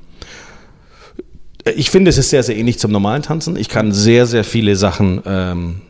[1.75, 3.55] ich finde, es ist sehr, sehr ähnlich zum normalen Tanzen.
[3.55, 5.81] Ich kann sehr, sehr viele Sachen ähm,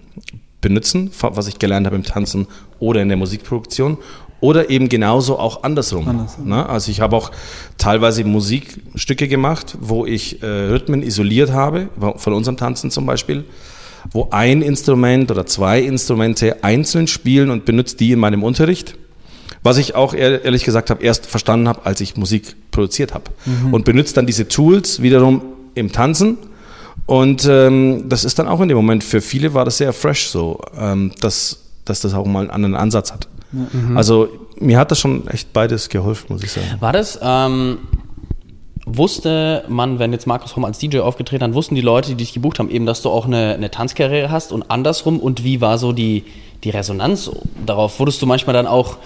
[0.59, 2.47] benutzen, was ich gelernt habe im Tanzen
[2.79, 3.97] oder in der Musikproduktion.
[4.41, 6.07] Oder eben genauso auch andersrum.
[6.07, 6.47] andersrum.
[6.47, 6.67] Ne?
[6.67, 7.31] Also ich habe auch
[7.77, 13.43] teilweise Musikstücke gemacht, wo ich äh, Rhythmen isoliert habe, von unserem Tanzen zum Beispiel
[14.11, 18.95] wo ein Instrument oder zwei Instrumente einzeln spielen und benutze die in meinem Unterricht.
[19.61, 23.25] Was ich auch ehrlich gesagt habe, erst verstanden habe, als ich Musik produziert habe.
[23.45, 23.73] Mhm.
[23.73, 25.41] Und benutze dann diese Tools wiederum
[25.75, 26.37] im Tanzen.
[27.05, 30.29] Und ähm, das ist dann auch in dem Moment, für viele war das sehr fresh
[30.29, 33.27] so, ähm, dass, dass das auch mal einen anderen Ansatz hat.
[33.51, 33.97] Mhm.
[33.97, 36.67] Also mir hat das schon echt beides geholfen, muss ich sagen.
[36.79, 37.79] War das, ähm,
[38.85, 42.33] wusste man, wenn jetzt Markus Homm als DJ aufgetreten hat, wussten die Leute, die dich
[42.33, 45.77] gebucht haben, eben, dass du auch eine, eine Tanzkarriere hast und andersrum und wie war
[45.77, 46.25] so die,
[46.63, 47.29] die Resonanz
[47.65, 47.99] darauf?
[47.99, 48.97] Wurdest du manchmal dann auch,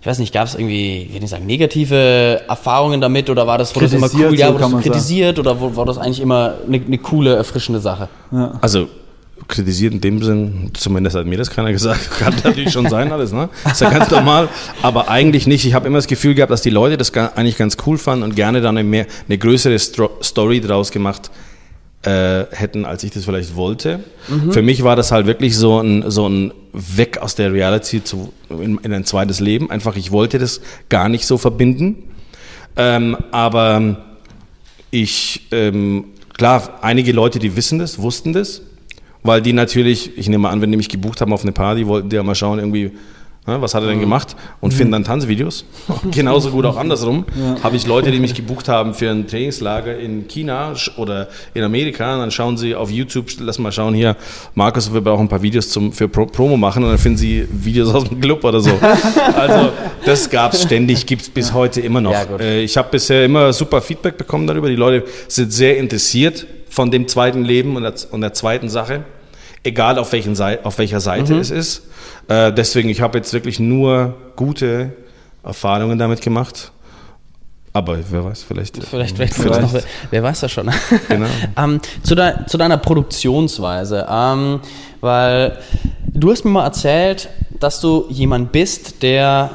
[0.00, 3.74] ich weiß nicht, gab es irgendwie, wie ich sagen, negative Erfahrungen damit oder war das,
[3.74, 5.48] wurde das immer cool, ja, wurdest du kritisiert sagen.
[5.48, 8.08] oder war das eigentlich immer eine, eine coole, erfrischende Sache?
[8.32, 8.52] Ja.
[8.60, 8.88] Also
[9.48, 13.32] kritisiert in dem Sinn, zumindest hat mir das keiner gesagt, kann natürlich schon sein alles,
[13.32, 13.48] ne?
[13.66, 14.48] Ist ja ganz normal,
[14.82, 15.64] aber eigentlich nicht.
[15.64, 18.36] Ich habe immer das Gefühl gehabt, dass die Leute das eigentlich ganz cool fanden und
[18.36, 21.30] gerne dann eine, mehr, eine größere Story draus gemacht
[22.02, 24.00] äh, hätten, als ich das vielleicht wollte.
[24.28, 24.52] Mhm.
[24.52, 28.32] Für mich war das halt wirklich so ein, so ein Weg aus der Reality zu,
[28.50, 29.70] in, in ein zweites Leben.
[29.70, 31.96] Einfach, ich wollte das gar nicht so verbinden.
[32.76, 34.04] Ähm, aber
[34.90, 38.62] ich, ähm, klar, einige Leute, die wissen das, wussten das
[39.24, 42.10] weil die natürlich, ich nehme an, wenn die mich gebucht haben auf eine Party, wollten
[42.10, 42.92] die ja mal schauen, irgendwie,
[43.46, 44.02] na, was hat er denn mhm.
[44.02, 44.76] gemacht und mhm.
[44.76, 45.64] finden dann Tanzvideos.
[46.10, 47.24] Genauso gut auch andersrum.
[47.34, 47.62] Ja.
[47.62, 52.14] Habe ich Leute, die mich gebucht haben für ein Trainingslager in China oder in Amerika,
[52.14, 54.14] und dann schauen sie auf YouTube, lass mal schauen hier,
[54.54, 57.48] Markus, wir brauchen ein paar Videos zum, für Pro Promo machen und dann finden sie
[57.50, 58.72] Videos aus dem Club oder so.
[59.36, 59.72] also
[60.04, 62.12] das gab es ständig, gibt es bis heute immer noch.
[62.12, 64.68] Ja, äh, ich habe bisher immer super Feedback bekommen darüber.
[64.68, 69.04] Die Leute sind sehr interessiert von dem zweiten Leben und der, und der zweiten Sache
[69.64, 71.40] egal auf, welchen Seite, auf welcher Seite mhm.
[71.40, 71.82] es ist.
[72.28, 74.92] Äh, deswegen, ich habe jetzt wirklich nur gute
[75.42, 76.70] Erfahrungen damit gemacht.
[77.72, 78.76] Aber wer weiß, vielleicht.
[78.84, 79.72] Vielleicht, vielleicht, vielleicht.
[79.72, 80.70] Noch, wer weiß das schon.
[81.08, 81.26] Genau.
[81.56, 84.06] ähm, zu, de, zu, deiner Produktionsweise.
[84.08, 84.60] Ähm,
[85.00, 85.58] weil
[86.06, 89.50] du hast mir mal erzählt, dass du jemand bist, der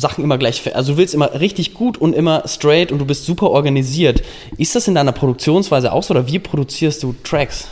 [0.00, 3.24] Sachen immer gleich, also du willst immer richtig gut und immer straight und du bist
[3.24, 4.22] super organisiert.
[4.56, 7.68] Ist das in deiner Produktionsweise auch so oder wie produzierst du Tracks?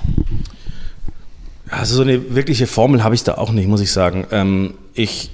[1.71, 4.27] Also so eine wirkliche Formel habe ich da auch nicht, muss ich sagen.
[4.31, 5.31] Ähm, ich,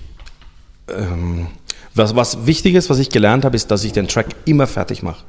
[0.89, 1.49] ähm,
[1.95, 5.03] was, was wichtig ist, was ich gelernt habe, ist, dass ich den Track immer fertig
[5.03, 5.25] mache.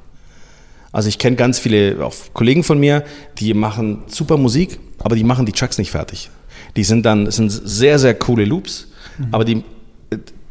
[0.91, 3.04] Also ich kenne ganz viele auch Kollegen von mir,
[3.38, 6.30] die machen super Musik, aber die machen die Tracks nicht fertig.
[6.75, 9.28] Die sind dann, sind sehr, sehr coole Loops, mhm.
[9.32, 9.63] aber die,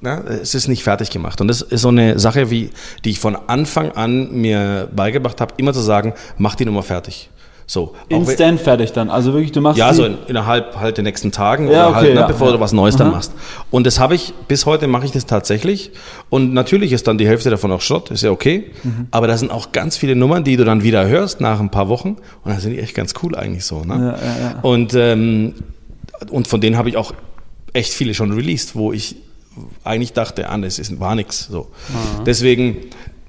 [0.04, 1.40] na, es ist nicht fertig gemacht.
[1.40, 2.70] Und das ist so eine Sache, wie,
[3.04, 7.30] die ich von Anfang an mir beigebracht habe, immer zu sagen, mach die Nummer fertig.
[7.66, 9.08] So, Instant fertig dann.
[9.08, 9.78] Also wirklich, du machst.
[9.78, 12.48] Ja, so in, innerhalb halt der nächsten Tagen ja, oder okay, halt, ne, ja, bevor
[12.48, 12.52] ja.
[12.52, 13.32] du was Neues dann machst.
[13.70, 15.90] Und das habe ich, bis heute mache ich das tatsächlich.
[16.28, 18.70] Und natürlich ist dann die Hälfte davon auch Schrott, ist ja okay.
[18.82, 19.06] Mhm.
[19.10, 21.88] Aber da sind auch ganz viele Nummern, die du dann wieder hörst nach ein paar
[21.88, 22.16] Wochen.
[22.42, 23.82] Und dann sind die echt ganz cool eigentlich so.
[23.82, 24.58] Ne?
[24.60, 25.54] Und, ähm,
[26.30, 27.14] und von denen habe ich auch
[27.72, 29.16] echt viele schon released, wo ich
[29.82, 31.46] eigentlich dachte, ah, das ist, war nix.
[31.46, 31.70] So.
[31.88, 32.24] Mhm.
[32.24, 32.76] Deswegen,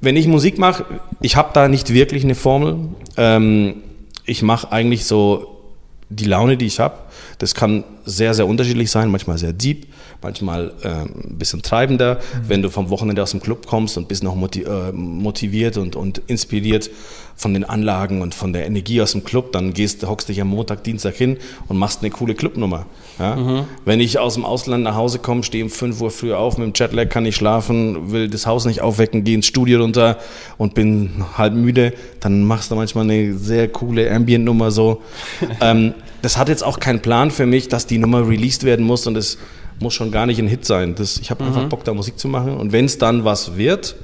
[0.02, 0.86] wenn ich Musik mache,
[1.22, 2.90] ich habe da nicht wirklich eine Formel.
[3.18, 3.84] Ähm,
[4.26, 5.62] ich mache eigentlich so
[6.10, 6.98] die Laune, die ich habe.
[7.38, 9.88] Das kann sehr, sehr unterschiedlich sein, manchmal sehr deep,
[10.26, 12.16] manchmal äh, ein bisschen treibender.
[12.16, 12.50] Mhm.
[12.50, 16.22] Wenn du vom Wochenende aus dem Club kommst und bist noch äh, motiviert und, und
[16.28, 16.90] inspiriert
[17.36, 20.48] von den Anlagen und von der Energie aus dem Club, dann gehst, hockst dich am
[20.48, 22.86] Montag, Dienstag hin und machst eine coole Clubnummer.
[23.20, 23.36] Ja?
[23.36, 23.64] Mhm.
[23.84, 26.66] Wenn ich aus dem Ausland nach Hause komme, stehe um 5 Uhr früh auf, mit
[26.66, 30.18] dem Jetlag kann ich schlafen, will das Haus nicht aufwecken, gehe ins Studio runter
[30.58, 35.02] und bin halb müde, dann machst du manchmal eine sehr coole Ambient-Nummer so.
[35.62, 39.06] ähm, das hat jetzt auch keinen Plan für mich, dass die Nummer released werden muss
[39.06, 39.38] und es
[39.80, 40.96] muss schon gar nicht ein Hit sein.
[40.96, 41.50] Das, ich habe Mhm.
[41.50, 42.56] einfach Bock, da Musik zu machen.
[42.58, 43.96] Und wenn es dann was wird,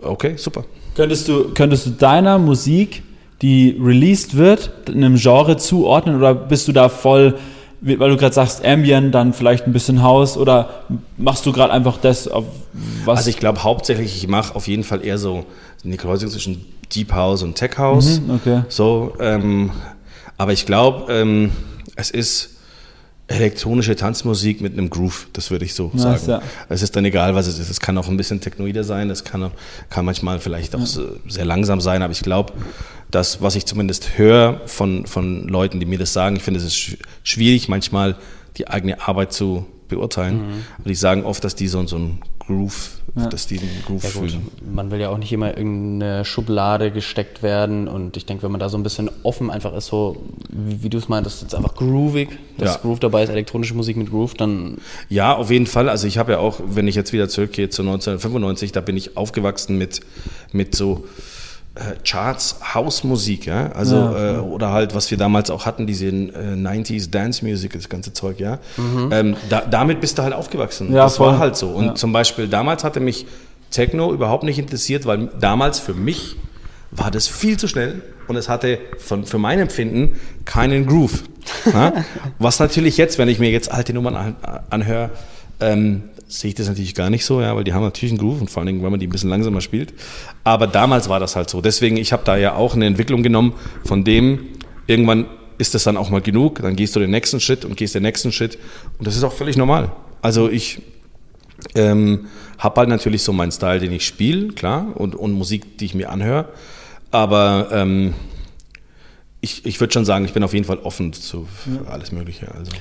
[0.00, 0.64] okay, super.
[0.94, 3.02] Könntest du, könntest du deiner Musik,
[3.40, 7.34] die released wird, einem Genre zuordnen oder bist du da voll,
[7.80, 10.84] weil du gerade sagst, Ambient, dann vielleicht ein bisschen House oder
[11.16, 12.44] machst du gerade einfach das, auf
[13.04, 13.18] was.
[13.18, 15.44] Also ich glaube hauptsächlich, ich mache auf jeden Fall eher so
[15.84, 18.20] eine Kreuzung zwischen Deep House und Tech House.
[18.20, 18.62] Mhm, okay.
[18.68, 19.70] So, ähm,
[20.38, 21.50] aber ich glaube, ähm,
[21.96, 22.50] es ist
[23.32, 26.42] elektronische Tanzmusik mit einem Groove, das würde ich so Nice, sagen.
[26.44, 26.48] ja.
[26.68, 27.70] Es ist dann egal, was es ist.
[27.70, 29.50] Es kann auch ein bisschen technoider sein, es kann, auch-
[29.90, 32.52] kann manchmal vielleicht auch so sehr langsam sein, aber ich glaube,
[33.10, 36.66] das, was ich zumindest höre von, von Leuten, die mir das sagen, ich finde, es
[36.66, 38.16] ist sch- schwierig, manchmal
[38.56, 40.36] die eigene Arbeit zu beurteilen.
[40.36, 40.84] Mhm.
[40.84, 42.90] Die sagen oft, dass die so, so einen Groove,
[43.30, 44.48] dass die einen Groove Ja, fühlen.
[44.74, 48.50] Man will ja auch nicht immer in eine Schublade gesteckt werden und ich denke, wenn
[48.50, 50.16] man da so ein bisschen offen einfach ist, so
[50.48, 52.80] wie, wie du es meintest, jetzt einfach groovig, dass Ja.
[52.80, 54.78] Groove dabei ist, elektronische Musik mit Groove, dann
[55.08, 55.88] Ja, auf jeden Fall.
[55.88, 59.16] Also ich habe ja auch, wenn ich jetzt wieder zurückgehe zu 1995, da bin ich
[59.16, 60.00] aufgewachsen mit,
[60.52, 61.04] mit so
[62.04, 64.34] Charts, Hausmusik, ja, also Ja.
[64.34, 68.12] äh, oder halt, was wir damals auch hatten, diese äh, 90s Dance Music, das ganze
[68.12, 68.58] Zeug, ja.
[69.10, 70.92] Ähm, da, damit bist du halt aufgewachsen.
[70.92, 71.28] Ja, das voll.
[71.28, 71.68] war halt so.
[71.70, 71.94] Und Ja.
[71.94, 73.26] zum Beispiel damals hatte mich
[73.70, 76.36] Techno überhaupt nicht interessiert, weil damals für mich
[76.90, 81.22] war das viel zu schnell und es hatte von, für mein Empfinden keinen Groove.
[82.38, 84.36] Was natürlich jetzt, wenn ich mir jetzt alte Nummern an,
[84.68, 85.08] anhöre,
[85.60, 86.02] ähm,
[86.32, 88.50] sehe ich das natürlich gar nicht so, ja, weil die haben natürlich einen Groove und
[88.50, 89.92] vor allen Dingen, wenn man die ein bisschen langsamer spielt.
[90.44, 91.60] Aber damals war das halt so.
[91.60, 94.48] Deswegen, ich habe da ja auch eine Entwicklung genommen, von dem
[94.86, 95.26] irgendwann
[95.58, 98.02] ist das dann auch mal genug, dann gehst du den nächsten Schritt und gehst den
[98.02, 98.58] nächsten Schritt
[98.98, 99.92] und das ist auch völlig normal.
[100.22, 100.80] Also ich
[101.74, 102.26] ähm,
[102.58, 105.94] habe halt natürlich so meinen Style, den ich spiele, klar, und, und Musik, die ich
[105.94, 106.48] mir anhöre.
[107.10, 108.14] Aber ähm,
[109.40, 112.52] ich, ich würde schon sagen, ich bin auf jeden Fall offen zu für alles Mögliche.
[112.52, 112.72] Also.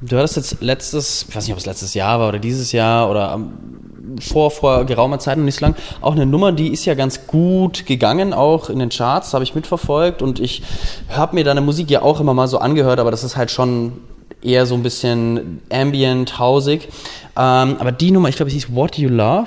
[0.00, 3.10] Du hattest jetzt letztes, ich weiß nicht, ob es letztes Jahr war oder dieses Jahr
[3.10, 3.38] oder
[4.20, 7.26] vor, vor geraumer Zeit noch nicht so lang, auch eine Nummer, die ist ja ganz
[7.26, 10.62] gut gegangen, auch in den Charts, habe ich mitverfolgt und ich
[11.10, 13.92] habe mir deine Musik ja auch immer mal so angehört, aber das ist halt schon
[14.42, 16.88] eher so ein bisschen ambient, hausig.
[17.36, 19.46] Ähm, aber die Nummer, ich glaube, es hieß What You Love.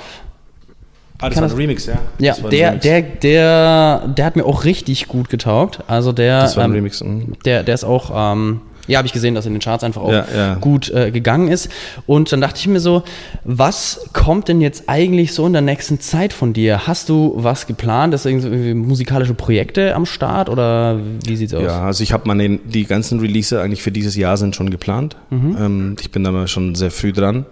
[1.20, 1.94] Ah, das Kann war das- ein Remix, ja?
[2.20, 2.84] Ja, der, Remix.
[2.84, 5.80] der, der, der hat mir auch richtig gut getaugt.
[5.88, 7.02] Also der, Das war ein ähm, Remix.
[7.02, 7.34] mhm.
[7.46, 8.62] der, der ist auch, ähm,
[8.92, 10.56] ja, habe ich gesehen, dass in den Charts einfach auch Ja, ja.
[10.56, 11.70] gut äh, gegangen ist.
[12.06, 13.04] Und dann dachte ich mir so,
[13.44, 16.88] was kommt denn jetzt eigentlich so in der nächsten Zeit von dir?
[16.88, 18.14] Hast du was geplant?
[18.14, 21.64] Ist irgendwie musikalische Projekte am Start oder wie sieht's aus?
[21.64, 25.16] Ja, also ich habe meine, die ganzen Release eigentlich für dieses Jahr sind schon geplant.
[25.30, 25.58] Mhm.
[25.60, 27.46] Ähm, ich bin da mal schon sehr früh dran.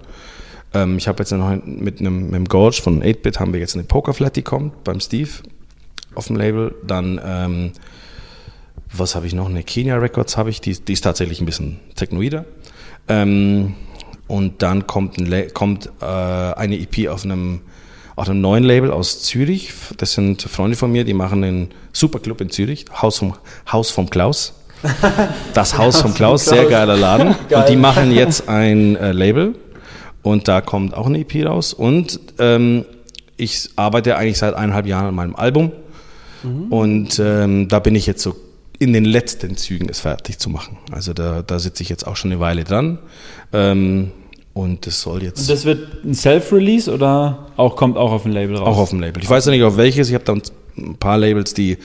[0.73, 3.75] Ähm, ich habe jetzt noch mit einem, mit einem Gorge von 8-Bit haben wir jetzt
[3.75, 5.29] eine Pokerflat, die kommt beim Steve
[6.15, 6.75] auf dem Label.
[6.85, 7.71] Dann, ähm,
[8.91, 9.47] was habe ich noch?
[9.47, 12.45] Eine Kenia Records habe ich, die, die ist tatsächlich ein bisschen technoider.
[13.07, 13.75] Ähm,
[14.27, 17.61] und dann kommt, ein, kommt äh, eine EP auf einem,
[18.15, 19.73] auf einem neuen Label aus Zürich.
[19.97, 23.35] Das sind Freunde von mir, die machen einen Superclub in Zürich, Haus vom,
[23.71, 24.53] Haus vom Klaus.
[25.53, 27.35] Das Haus vom Klaus, sehr geiler Laden.
[27.49, 29.55] Und die machen jetzt ein äh, Label
[30.21, 31.73] und da kommt auch eine EP raus.
[31.73, 32.85] Und ähm,
[33.35, 35.71] ich arbeite eigentlich seit eineinhalb Jahren an meinem Album
[36.69, 38.35] und ähm, da bin ich jetzt so
[38.79, 40.77] in den letzten Zügen, es fertig zu machen.
[40.91, 42.99] Also da, da sitze ich jetzt auch schon eine Weile dran.
[43.53, 44.11] Ähm,
[44.53, 48.31] und das soll jetzt Und das wird ein Self-Release oder auch kommt auch auf ein
[48.31, 48.67] Label raus?
[48.67, 49.21] auch auf dem Label.
[49.21, 50.09] Ich weiß ja nicht auf welches.
[50.09, 50.33] Ich habe da
[50.77, 51.77] ein paar Labels, die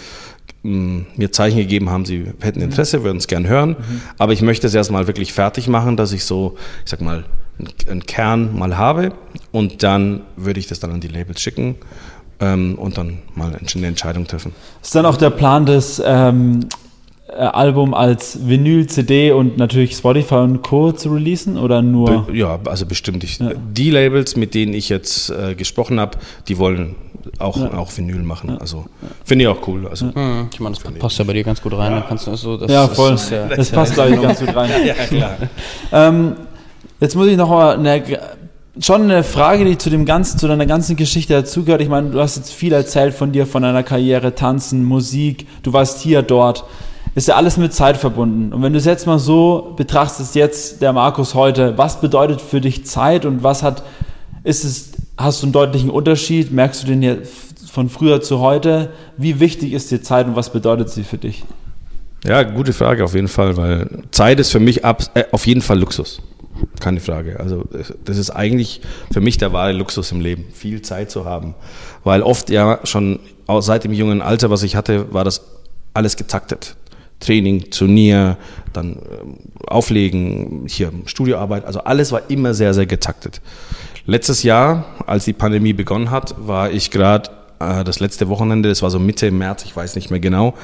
[0.62, 3.76] mh, mir Zeichen gegeben haben, sie hätten Interesse, würden es gern hören.
[4.18, 7.24] Aber ich möchte es erstmal wirklich fertig machen, dass ich so, ich sag mal,
[7.88, 9.12] einen- Kern mal habe
[9.52, 11.76] und dann würde ich das dann an die Labels schicken
[12.40, 14.52] ähm, und dann mal eine Entscheidung treffen.
[14.82, 16.66] Ist dann auch der Plan, das ähm, äh,
[17.36, 20.92] Album als Vinyl, CD und natürlich Spotify und Co.
[20.92, 22.22] zu releasen oder nur?
[22.26, 23.24] Be- Ja, also bestimmt.
[23.24, 23.38] Ich,
[23.72, 26.18] Die Labels, mit denen ich jetzt äh, gesprochen habe,
[26.48, 26.96] die wollen
[27.38, 28.58] auch, auch Vinyl machen.
[28.58, 28.84] Also
[29.24, 29.86] finde ich auch cool.
[29.88, 31.92] Also, Hm, ich meine, das passt ja bei dir ganz gut rein.
[31.92, 33.14] Dann kannst du so, das, ja, das voll.
[33.14, 34.70] ist ja- Das, passt, glaube ich, ganz gut rein.
[34.86, 35.36] ja, klar.
[35.92, 36.32] Ähm,
[37.00, 38.02] jetzt muss ich noch mal eine,
[38.80, 41.80] schon eine Frage, die zu dem ganzen, zu deiner ganzen Geschichte dazugehört.
[41.80, 45.46] Ich meine, du hast jetzt viel erzählt von dir, von deiner Karriere, Tanzen, Musik.
[45.62, 46.64] Du warst hier, dort.
[47.14, 48.52] Ist ja alles mit Zeit verbunden.
[48.52, 52.60] Und wenn du es jetzt mal so betrachtest, jetzt der Markus heute, was bedeutet für
[52.60, 53.84] dich Zeit und was hat,
[54.42, 56.50] ist es, hast du einen deutlichen Unterschied?
[56.50, 57.18] Merkst du den hier
[57.70, 58.90] von früher zu heute?
[59.16, 61.44] Wie wichtig ist dir Zeit und was bedeutet sie für dich?
[62.24, 65.60] Ja, gute Frage auf jeden Fall, weil Zeit ist für mich ab, äh, auf jeden
[65.60, 66.20] Fall Luxus.
[66.80, 67.38] Keine Frage.
[67.38, 67.64] Also
[68.04, 68.80] das ist eigentlich
[69.12, 71.54] für mich der wahre Luxus im Leben, viel Zeit zu haben.
[72.02, 73.20] Weil oft ja schon
[73.60, 75.42] seit dem jungen Alter, was ich hatte, war das
[75.92, 76.76] alles getaktet.
[77.24, 78.36] Training, Turnier,
[78.72, 83.40] dann ähm, Auflegen, hier Studioarbeit, also alles war immer sehr, sehr getaktet.
[84.06, 88.82] Letztes Jahr, als die Pandemie begonnen hat, war ich gerade äh, das letzte Wochenende, das
[88.82, 90.54] war so Mitte März, ich weiß nicht mehr genau,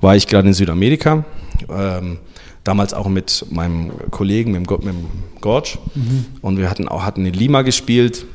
[0.00, 1.24] war ich gerade in Südamerika.
[1.70, 2.18] Ähm,
[2.64, 5.06] damals auch mit meinem Kollegen, mit dem, mit dem
[5.40, 5.78] Gorge.
[5.94, 6.26] Mhm.
[6.42, 8.26] Und wir hatten auch hatten in Lima gespielt,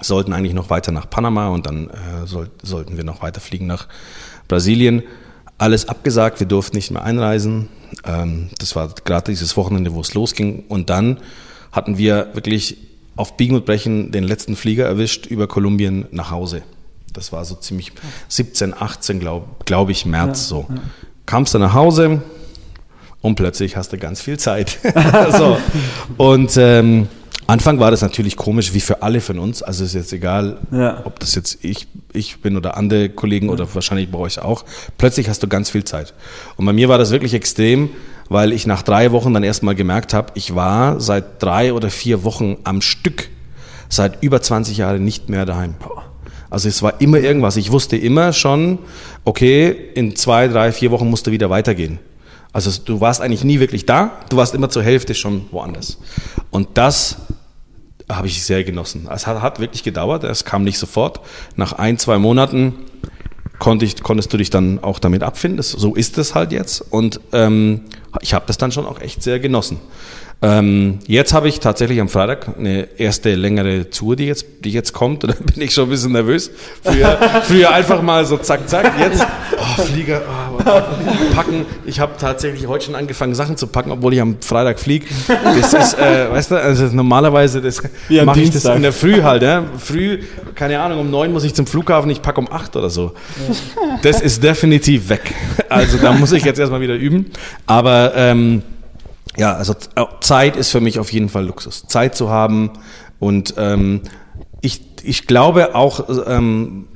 [0.00, 3.66] sollten eigentlich noch weiter nach Panama und dann äh, soll, sollten wir noch weiter fliegen
[3.66, 3.88] nach
[4.46, 5.02] Brasilien.
[5.58, 7.68] Alles abgesagt, wir durften nicht mehr einreisen.
[8.04, 10.64] Ähm, das war gerade dieses Wochenende, wo es losging.
[10.68, 11.18] Und dann
[11.72, 12.76] hatten wir wirklich
[13.16, 16.62] auf Biegen und Brechen den letzten Flieger erwischt über Kolumbien nach Hause.
[17.12, 17.92] Das war so ziemlich
[18.28, 20.66] 17, 18, glaube glaub ich, März ja, so.
[20.68, 20.76] Ja.
[21.26, 22.22] Kamst du nach Hause
[23.20, 24.78] und plötzlich hast du ganz viel Zeit.
[25.36, 25.58] so.
[26.16, 27.08] Und ähm,
[27.48, 29.62] Anfang war das natürlich komisch, wie für alle von uns.
[29.62, 31.00] Also ist jetzt egal, ja.
[31.04, 34.66] ob das jetzt ich, ich bin oder andere Kollegen oder wahrscheinlich bei euch auch.
[34.98, 36.12] Plötzlich hast du ganz viel Zeit.
[36.58, 37.88] Und bei mir war das wirklich extrem,
[38.28, 42.22] weil ich nach drei Wochen dann erstmal gemerkt habe, ich war seit drei oder vier
[42.22, 43.30] Wochen am Stück,
[43.88, 45.74] seit über 20 Jahren nicht mehr daheim.
[46.50, 47.56] Also es war immer irgendwas.
[47.56, 48.78] Ich wusste immer schon,
[49.24, 51.98] okay, in zwei, drei, vier Wochen musst du wieder weitergehen.
[52.52, 55.96] Also du warst eigentlich nie wirklich da, du warst immer zur Hälfte schon woanders.
[56.50, 57.16] Und das
[58.10, 59.08] habe ich sehr genossen.
[59.12, 61.20] Es hat, hat wirklich gedauert, es kam nicht sofort.
[61.56, 62.74] Nach ein, zwei Monaten
[63.58, 65.56] konnte ich, konntest du dich dann auch damit abfinden.
[65.56, 66.80] Das, so ist es halt jetzt.
[66.80, 67.82] Und ähm,
[68.20, 69.78] ich habe das dann schon auch echt sehr genossen.
[70.40, 74.92] Ähm, jetzt habe ich tatsächlich am Freitag eine erste längere Tour, die jetzt, die jetzt
[74.92, 75.24] kommt.
[75.24, 76.50] Und da bin ich schon ein bisschen nervös.
[76.84, 78.92] Früher, früher einfach mal so zack, zack.
[79.00, 80.22] Jetzt oh, Flieger,
[80.58, 80.62] oh,
[81.34, 81.66] packen.
[81.86, 85.06] Ich habe tatsächlich heute schon angefangen, Sachen zu packen, obwohl ich am Freitag fliege.
[85.60, 87.60] Das ist, äh, weißt du, also normalerweise
[88.24, 89.42] mache ich das in der Früh halt.
[89.42, 89.64] Ja?
[89.76, 90.20] Früh,
[90.54, 93.12] keine Ahnung, um neun muss ich zum Flughafen, ich packe um acht oder so.
[94.02, 95.34] Das ist definitiv weg.
[95.68, 97.26] Also da muss ich jetzt erstmal wieder üben.
[97.66, 98.62] Aber ähm,
[99.38, 101.86] ja, also äh, Zeit ist für mich auf jeden Fall Luxus.
[101.86, 102.70] Zeit zu haben
[103.18, 104.02] und ähm,
[104.60, 106.88] ich, ich glaube auch, ähm,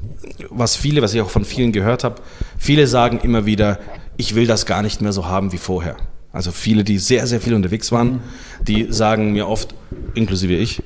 [0.50, 2.16] was viele, was ich auch von vielen gehört habe,
[2.58, 3.78] viele sagen immer wieder,
[4.16, 5.96] ich will das gar nicht mehr so haben wie vorher.
[6.32, 8.20] Also viele, die sehr, sehr viel unterwegs waren,
[8.66, 9.74] die sagen mir oft,
[10.14, 10.82] inklusive ich,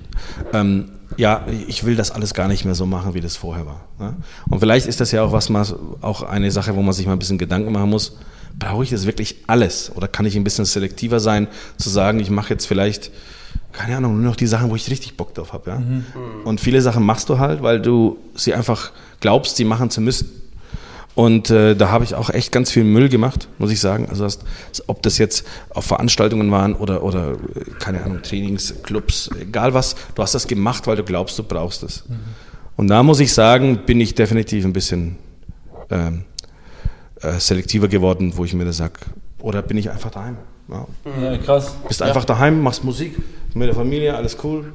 [0.53, 3.85] ähm, ja, ich will das alles gar nicht mehr so machen, wie das vorher war.
[3.99, 4.17] Ne?
[4.51, 5.51] Und vielleicht ist das ja auch was,
[6.03, 8.17] auch eine Sache, wo man sich mal ein bisschen Gedanken machen muss
[8.59, 9.93] brauche ich das wirklich alles?
[9.95, 13.11] Oder kann ich ein bisschen selektiver sein, zu sagen, ich mache jetzt vielleicht,
[13.73, 15.71] keine Ahnung, nur noch die Sachen, wo ich richtig Bock drauf habe.
[15.71, 15.79] Ja?
[15.79, 16.05] Mhm.
[16.45, 20.31] Und viele Sachen machst du halt, weil du sie einfach glaubst, sie machen zu müssen.
[21.15, 24.07] Und äh, da habe ich auch echt ganz viel Müll gemacht, muss ich sagen.
[24.11, 24.45] Also hast,
[24.87, 30.23] ob das jetzt auf Veranstaltungen waren oder, oder äh, keine Ahnung, Trainingsclubs, egal was, du
[30.23, 32.05] hast das gemacht, weil du glaubst, du brauchst es.
[32.07, 32.17] Mhm.
[32.77, 35.17] Und da muss ich sagen, bin ich definitiv ein bisschen
[35.89, 36.25] ähm,
[37.23, 39.01] äh, selektiver geworden, wo ich mir das sage,
[39.41, 40.37] oder bin ich einfach daheim?
[40.69, 40.87] Ja.
[41.23, 41.75] ja krass.
[41.87, 42.07] Bist ja.
[42.07, 43.17] einfach daheim, machst Musik
[43.55, 44.73] mit der Familie, alles cool.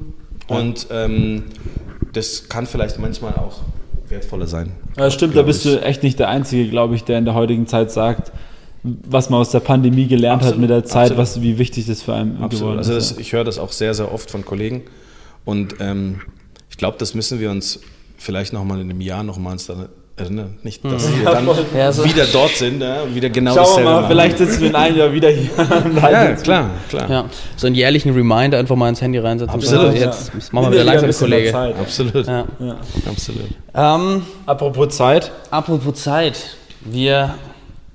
[0.47, 1.43] Und ähm,
[2.13, 3.62] das kann vielleicht manchmal auch
[4.08, 4.71] wertvoller sein.
[4.97, 5.71] Ja, stimmt, da bist ich.
[5.71, 8.32] du echt nicht der Einzige, glaube ich, der in der heutigen Zeit sagt,
[8.84, 12.01] was man aus der Pandemie gelernt absolut, hat mit der Zeit, was, wie wichtig das
[12.01, 12.51] für einen absolut.
[12.51, 12.89] geworden ist.
[12.89, 14.84] Also das, ich höre das auch sehr, sehr oft von Kollegen.
[15.45, 16.21] Und ähm,
[16.69, 17.80] ich glaube, das müssen wir uns
[18.17, 19.58] vielleicht nochmal in einem Jahr nochmal
[20.17, 20.58] erinnern.
[20.63, 21.19] Nicht, dass mhm.
[21.19, 22.04] wir dann ja, so.
[22.06, 24.12] wieder dort sind ja, und wieder genau Schauen dasselbe wir mal, machen.
[24.12, 25.50] vielleicht sitzen wir in einem Jahr wieder hier.
[26.02, 27.10] ja, klar, klar.
[27.10, 27.26] Ja.
[27.56, 29.54] So einen jährlichen Reminder einfach mal ins Handy reinsetzen.
[29.54, 29.91] Absolut.
[29.93, 30.39] So, jetzt ja.
[30.52, 31.52] machen wir wieder langsam, Kollege.
[31.52, 31.76] Zeit.
[31.80, 32.28] Absolut.
[32.28, 32.45] Ja.
[33.10, 33.50] Absolut.
[33.74, 35.32] Ähm, apropos Zeit.
[35.50, 36.58] Apropos Zeit.
[36.82, 37.36] Wir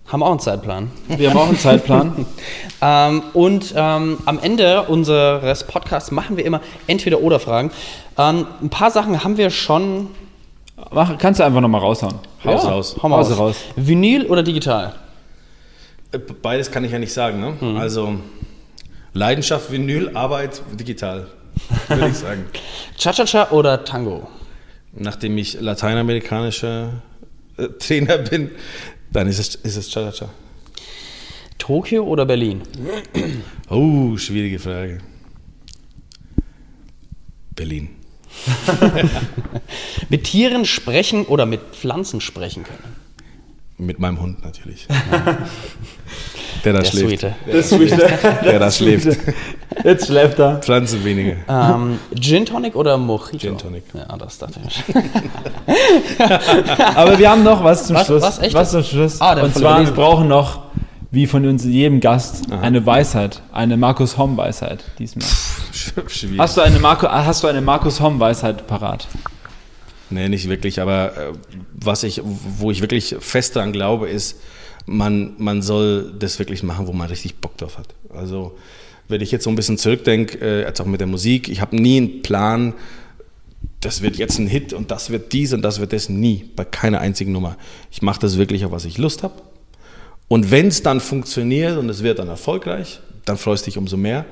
[0.07, 0.91] haben auch einen Zeitplan.
[1.09, 2.27] Wir haben auch einen Zeitplan.
[2.81, 7.73] ähm, und ähm, am Ende unseres Podcasts machen wir immer entweder oder Fragen.
[8.17, 10.09] Ähm, ein paar Sachen haben wir schon
[10.91, 12.17] Mach, kannst du einfach nochmal raushauen.
[12.45, 12.97] Haus ja, raus.
[13.03, 13.39] Hau mal raus.
[13.39, 13.57] raus.
[13.77, 14.95] Vinyl oder digital?
[16.13, 17.41] Äh, beides kann ich ja nicht sagen.
[17.41, 17.57] Ne?
[17.61, 17.77] Mhm.
[17.77, 18.19] Also
[19.15, 21.29] Leidenschaft Vinyl, Arbeit digital,
[21.89, 22.45] würde ich sagen.
[22.99, 24.29] Cha-Cha-Cha oder Tango?
[24.93, 27.03] Nachdem ich lateinamerikanischer
[27.57, 28.51] äh, Trainer bin,
[29.11, 30.29] dann ist es, ist es Cha-Cha-Cha.
[31.57, 32.63] Tokio oder Berlin?
[33.71, 34.99] Oh, schwierige Frage.
[37.55, 37.89] Berlin.
[40.09, 42.97] mit Tieren sprechen oder mit Pflanzen sprechen können?
[43.79, 44.87] Mit meinem Hund natürlich.
[46.65, 47.21] Der da Der schläft.
[47.21, 47.35] Sweete.
[47.47, 47.97] Der Sweete.
[48.45, 49.19] Der da schläft.
[49.85, 50.57] Jetzt schläft er.
[50.59, 51.37] Pflanzen wenige.
[51.49, 53.39] Ähm, Gin Tonic oder Mojito?
[53.39, 53.85] Gin Tonic.
[53.93, 54.83] Ja, das dachte ich.
[56.97, 58.23] Aber wir haben noch was zum was, Schluss.
[58.23, 58.55] Was, echt?
[58.55, 59.21] Was zum Schluss.
[59.21, 60.63] Ah, Und zwar, wir brauchen noch
[61.17, 62.61] wie von uns jedem Gast Aha.
[62.61, 65.27] eine Weisheit, eine Markus Homm Weisheit diesmal.
[65.73, 66.39] Schwierig.
[66.39, 69.09] Hast du eine, Marco, hast du eine Markus Homm Weisheit parat?
[70.11, 71.33] Nee, nicht wirklich, aber äh,
[71.73, 74.39] was ich, wo ich wirklich fest daran glaube, ist,
[74.85, 77.89] man, man soll das wirklich machen, wo man richtig Bock drauf hat.
[78.15, 78.57] Also
[79.09, 81.75] wenn ich jetzt so ein bisschen zurückdenke, äh, jetzt auch mit der Musik, ich habe
[81.77, 82.75] nie einen Plan,
[83.81, 86.67] das wird jetzt ein Hit und das wird dies und das wird das nie, bei
[86.67, 87.57] keiner einzigen Nummer.
[87.91, 89.35] Ich mache das wirklich, auf was ich Lust habe.
[90.29, 93.97] Und wenn es dann funktioniert und es wird dann erfolgreich, dann freust du dich umso
[93.97, 94.25] mehr.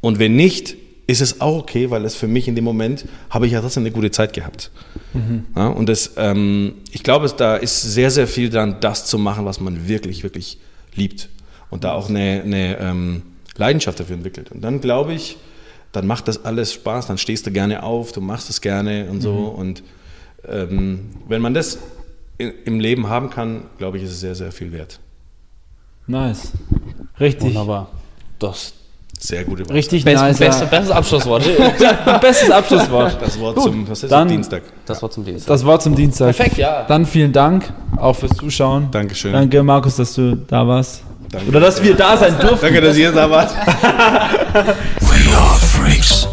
[0.00, 0.76] Und wenn nicht,
[1.06, 3.82] ist es auch okay, weil es für mich in dem Moment habe ich ja trotzdem
[3.82, 4.70] eine gute Zeit gehabt.
[5.12, 5.46] Mhm.
[5.56, 9.44] Ja, und das, ähm, ich glaube, da ist sehr, sehr viel dran, das zu machen,
[9.44, 10.58] was man wirklich, wirklich
[10.94, 11.28] liebt.
[11.70, 13.22] Und da auch eine, eine ähm,
[13.56, 14.52] Leidenschaft dafür entwickelt.
[14.52, 15.38] Und dann glaube ich,
[15.92, 19.20] dann macht das alles Spaß, dann stehst du gerne auf, du machst es gerne und
[19.20, 19.32] so.
[19.32, 19.48] Mhm.
[19.48, 19.82] Und
[20.48, 21.78] ähm, wenn man das
[22.38, 24.98] im Leben haben kann, glaube ich, ist es sehr, sehr viel wert.
[26.06, 26.52] Nice.
[27.20, 27.54] Richtig.
[27.54, 27.88] Wunderbar.
[28.38, 28.72] Das,
[29.18, 29.76] sehr gute Weisheit.
[29.76, 30.38] Richtig Best, nice.
[30.38, 31.44] Best, bestes Abschlusswort.
[32.20, 33.16] bestes Abschlusswort.
[33.20, 34.62] Das Wort Gut, zum, was ist dann, Dienstag.
[34.84, 35.48] Das Wort zum Dienstag.
[35.48, 36.36] Das Wort zum Dienstag.
[36.36, 36.84] Perfekt, ja.
[36.88, 38.88] Dann vielen Dank auch fürs Zuschauen.
[38.90, 39.32] Dankeschön.
[39.32, 41.04] Danke, Markus, dass du da warst.
[41.30, 41.48] Danke.
[41.48, 42.66] Oder dass wir da sein durften.
[42.66, 43.50] Danke, dass ihr da wart.
[45.00, 46.28] We are freaks.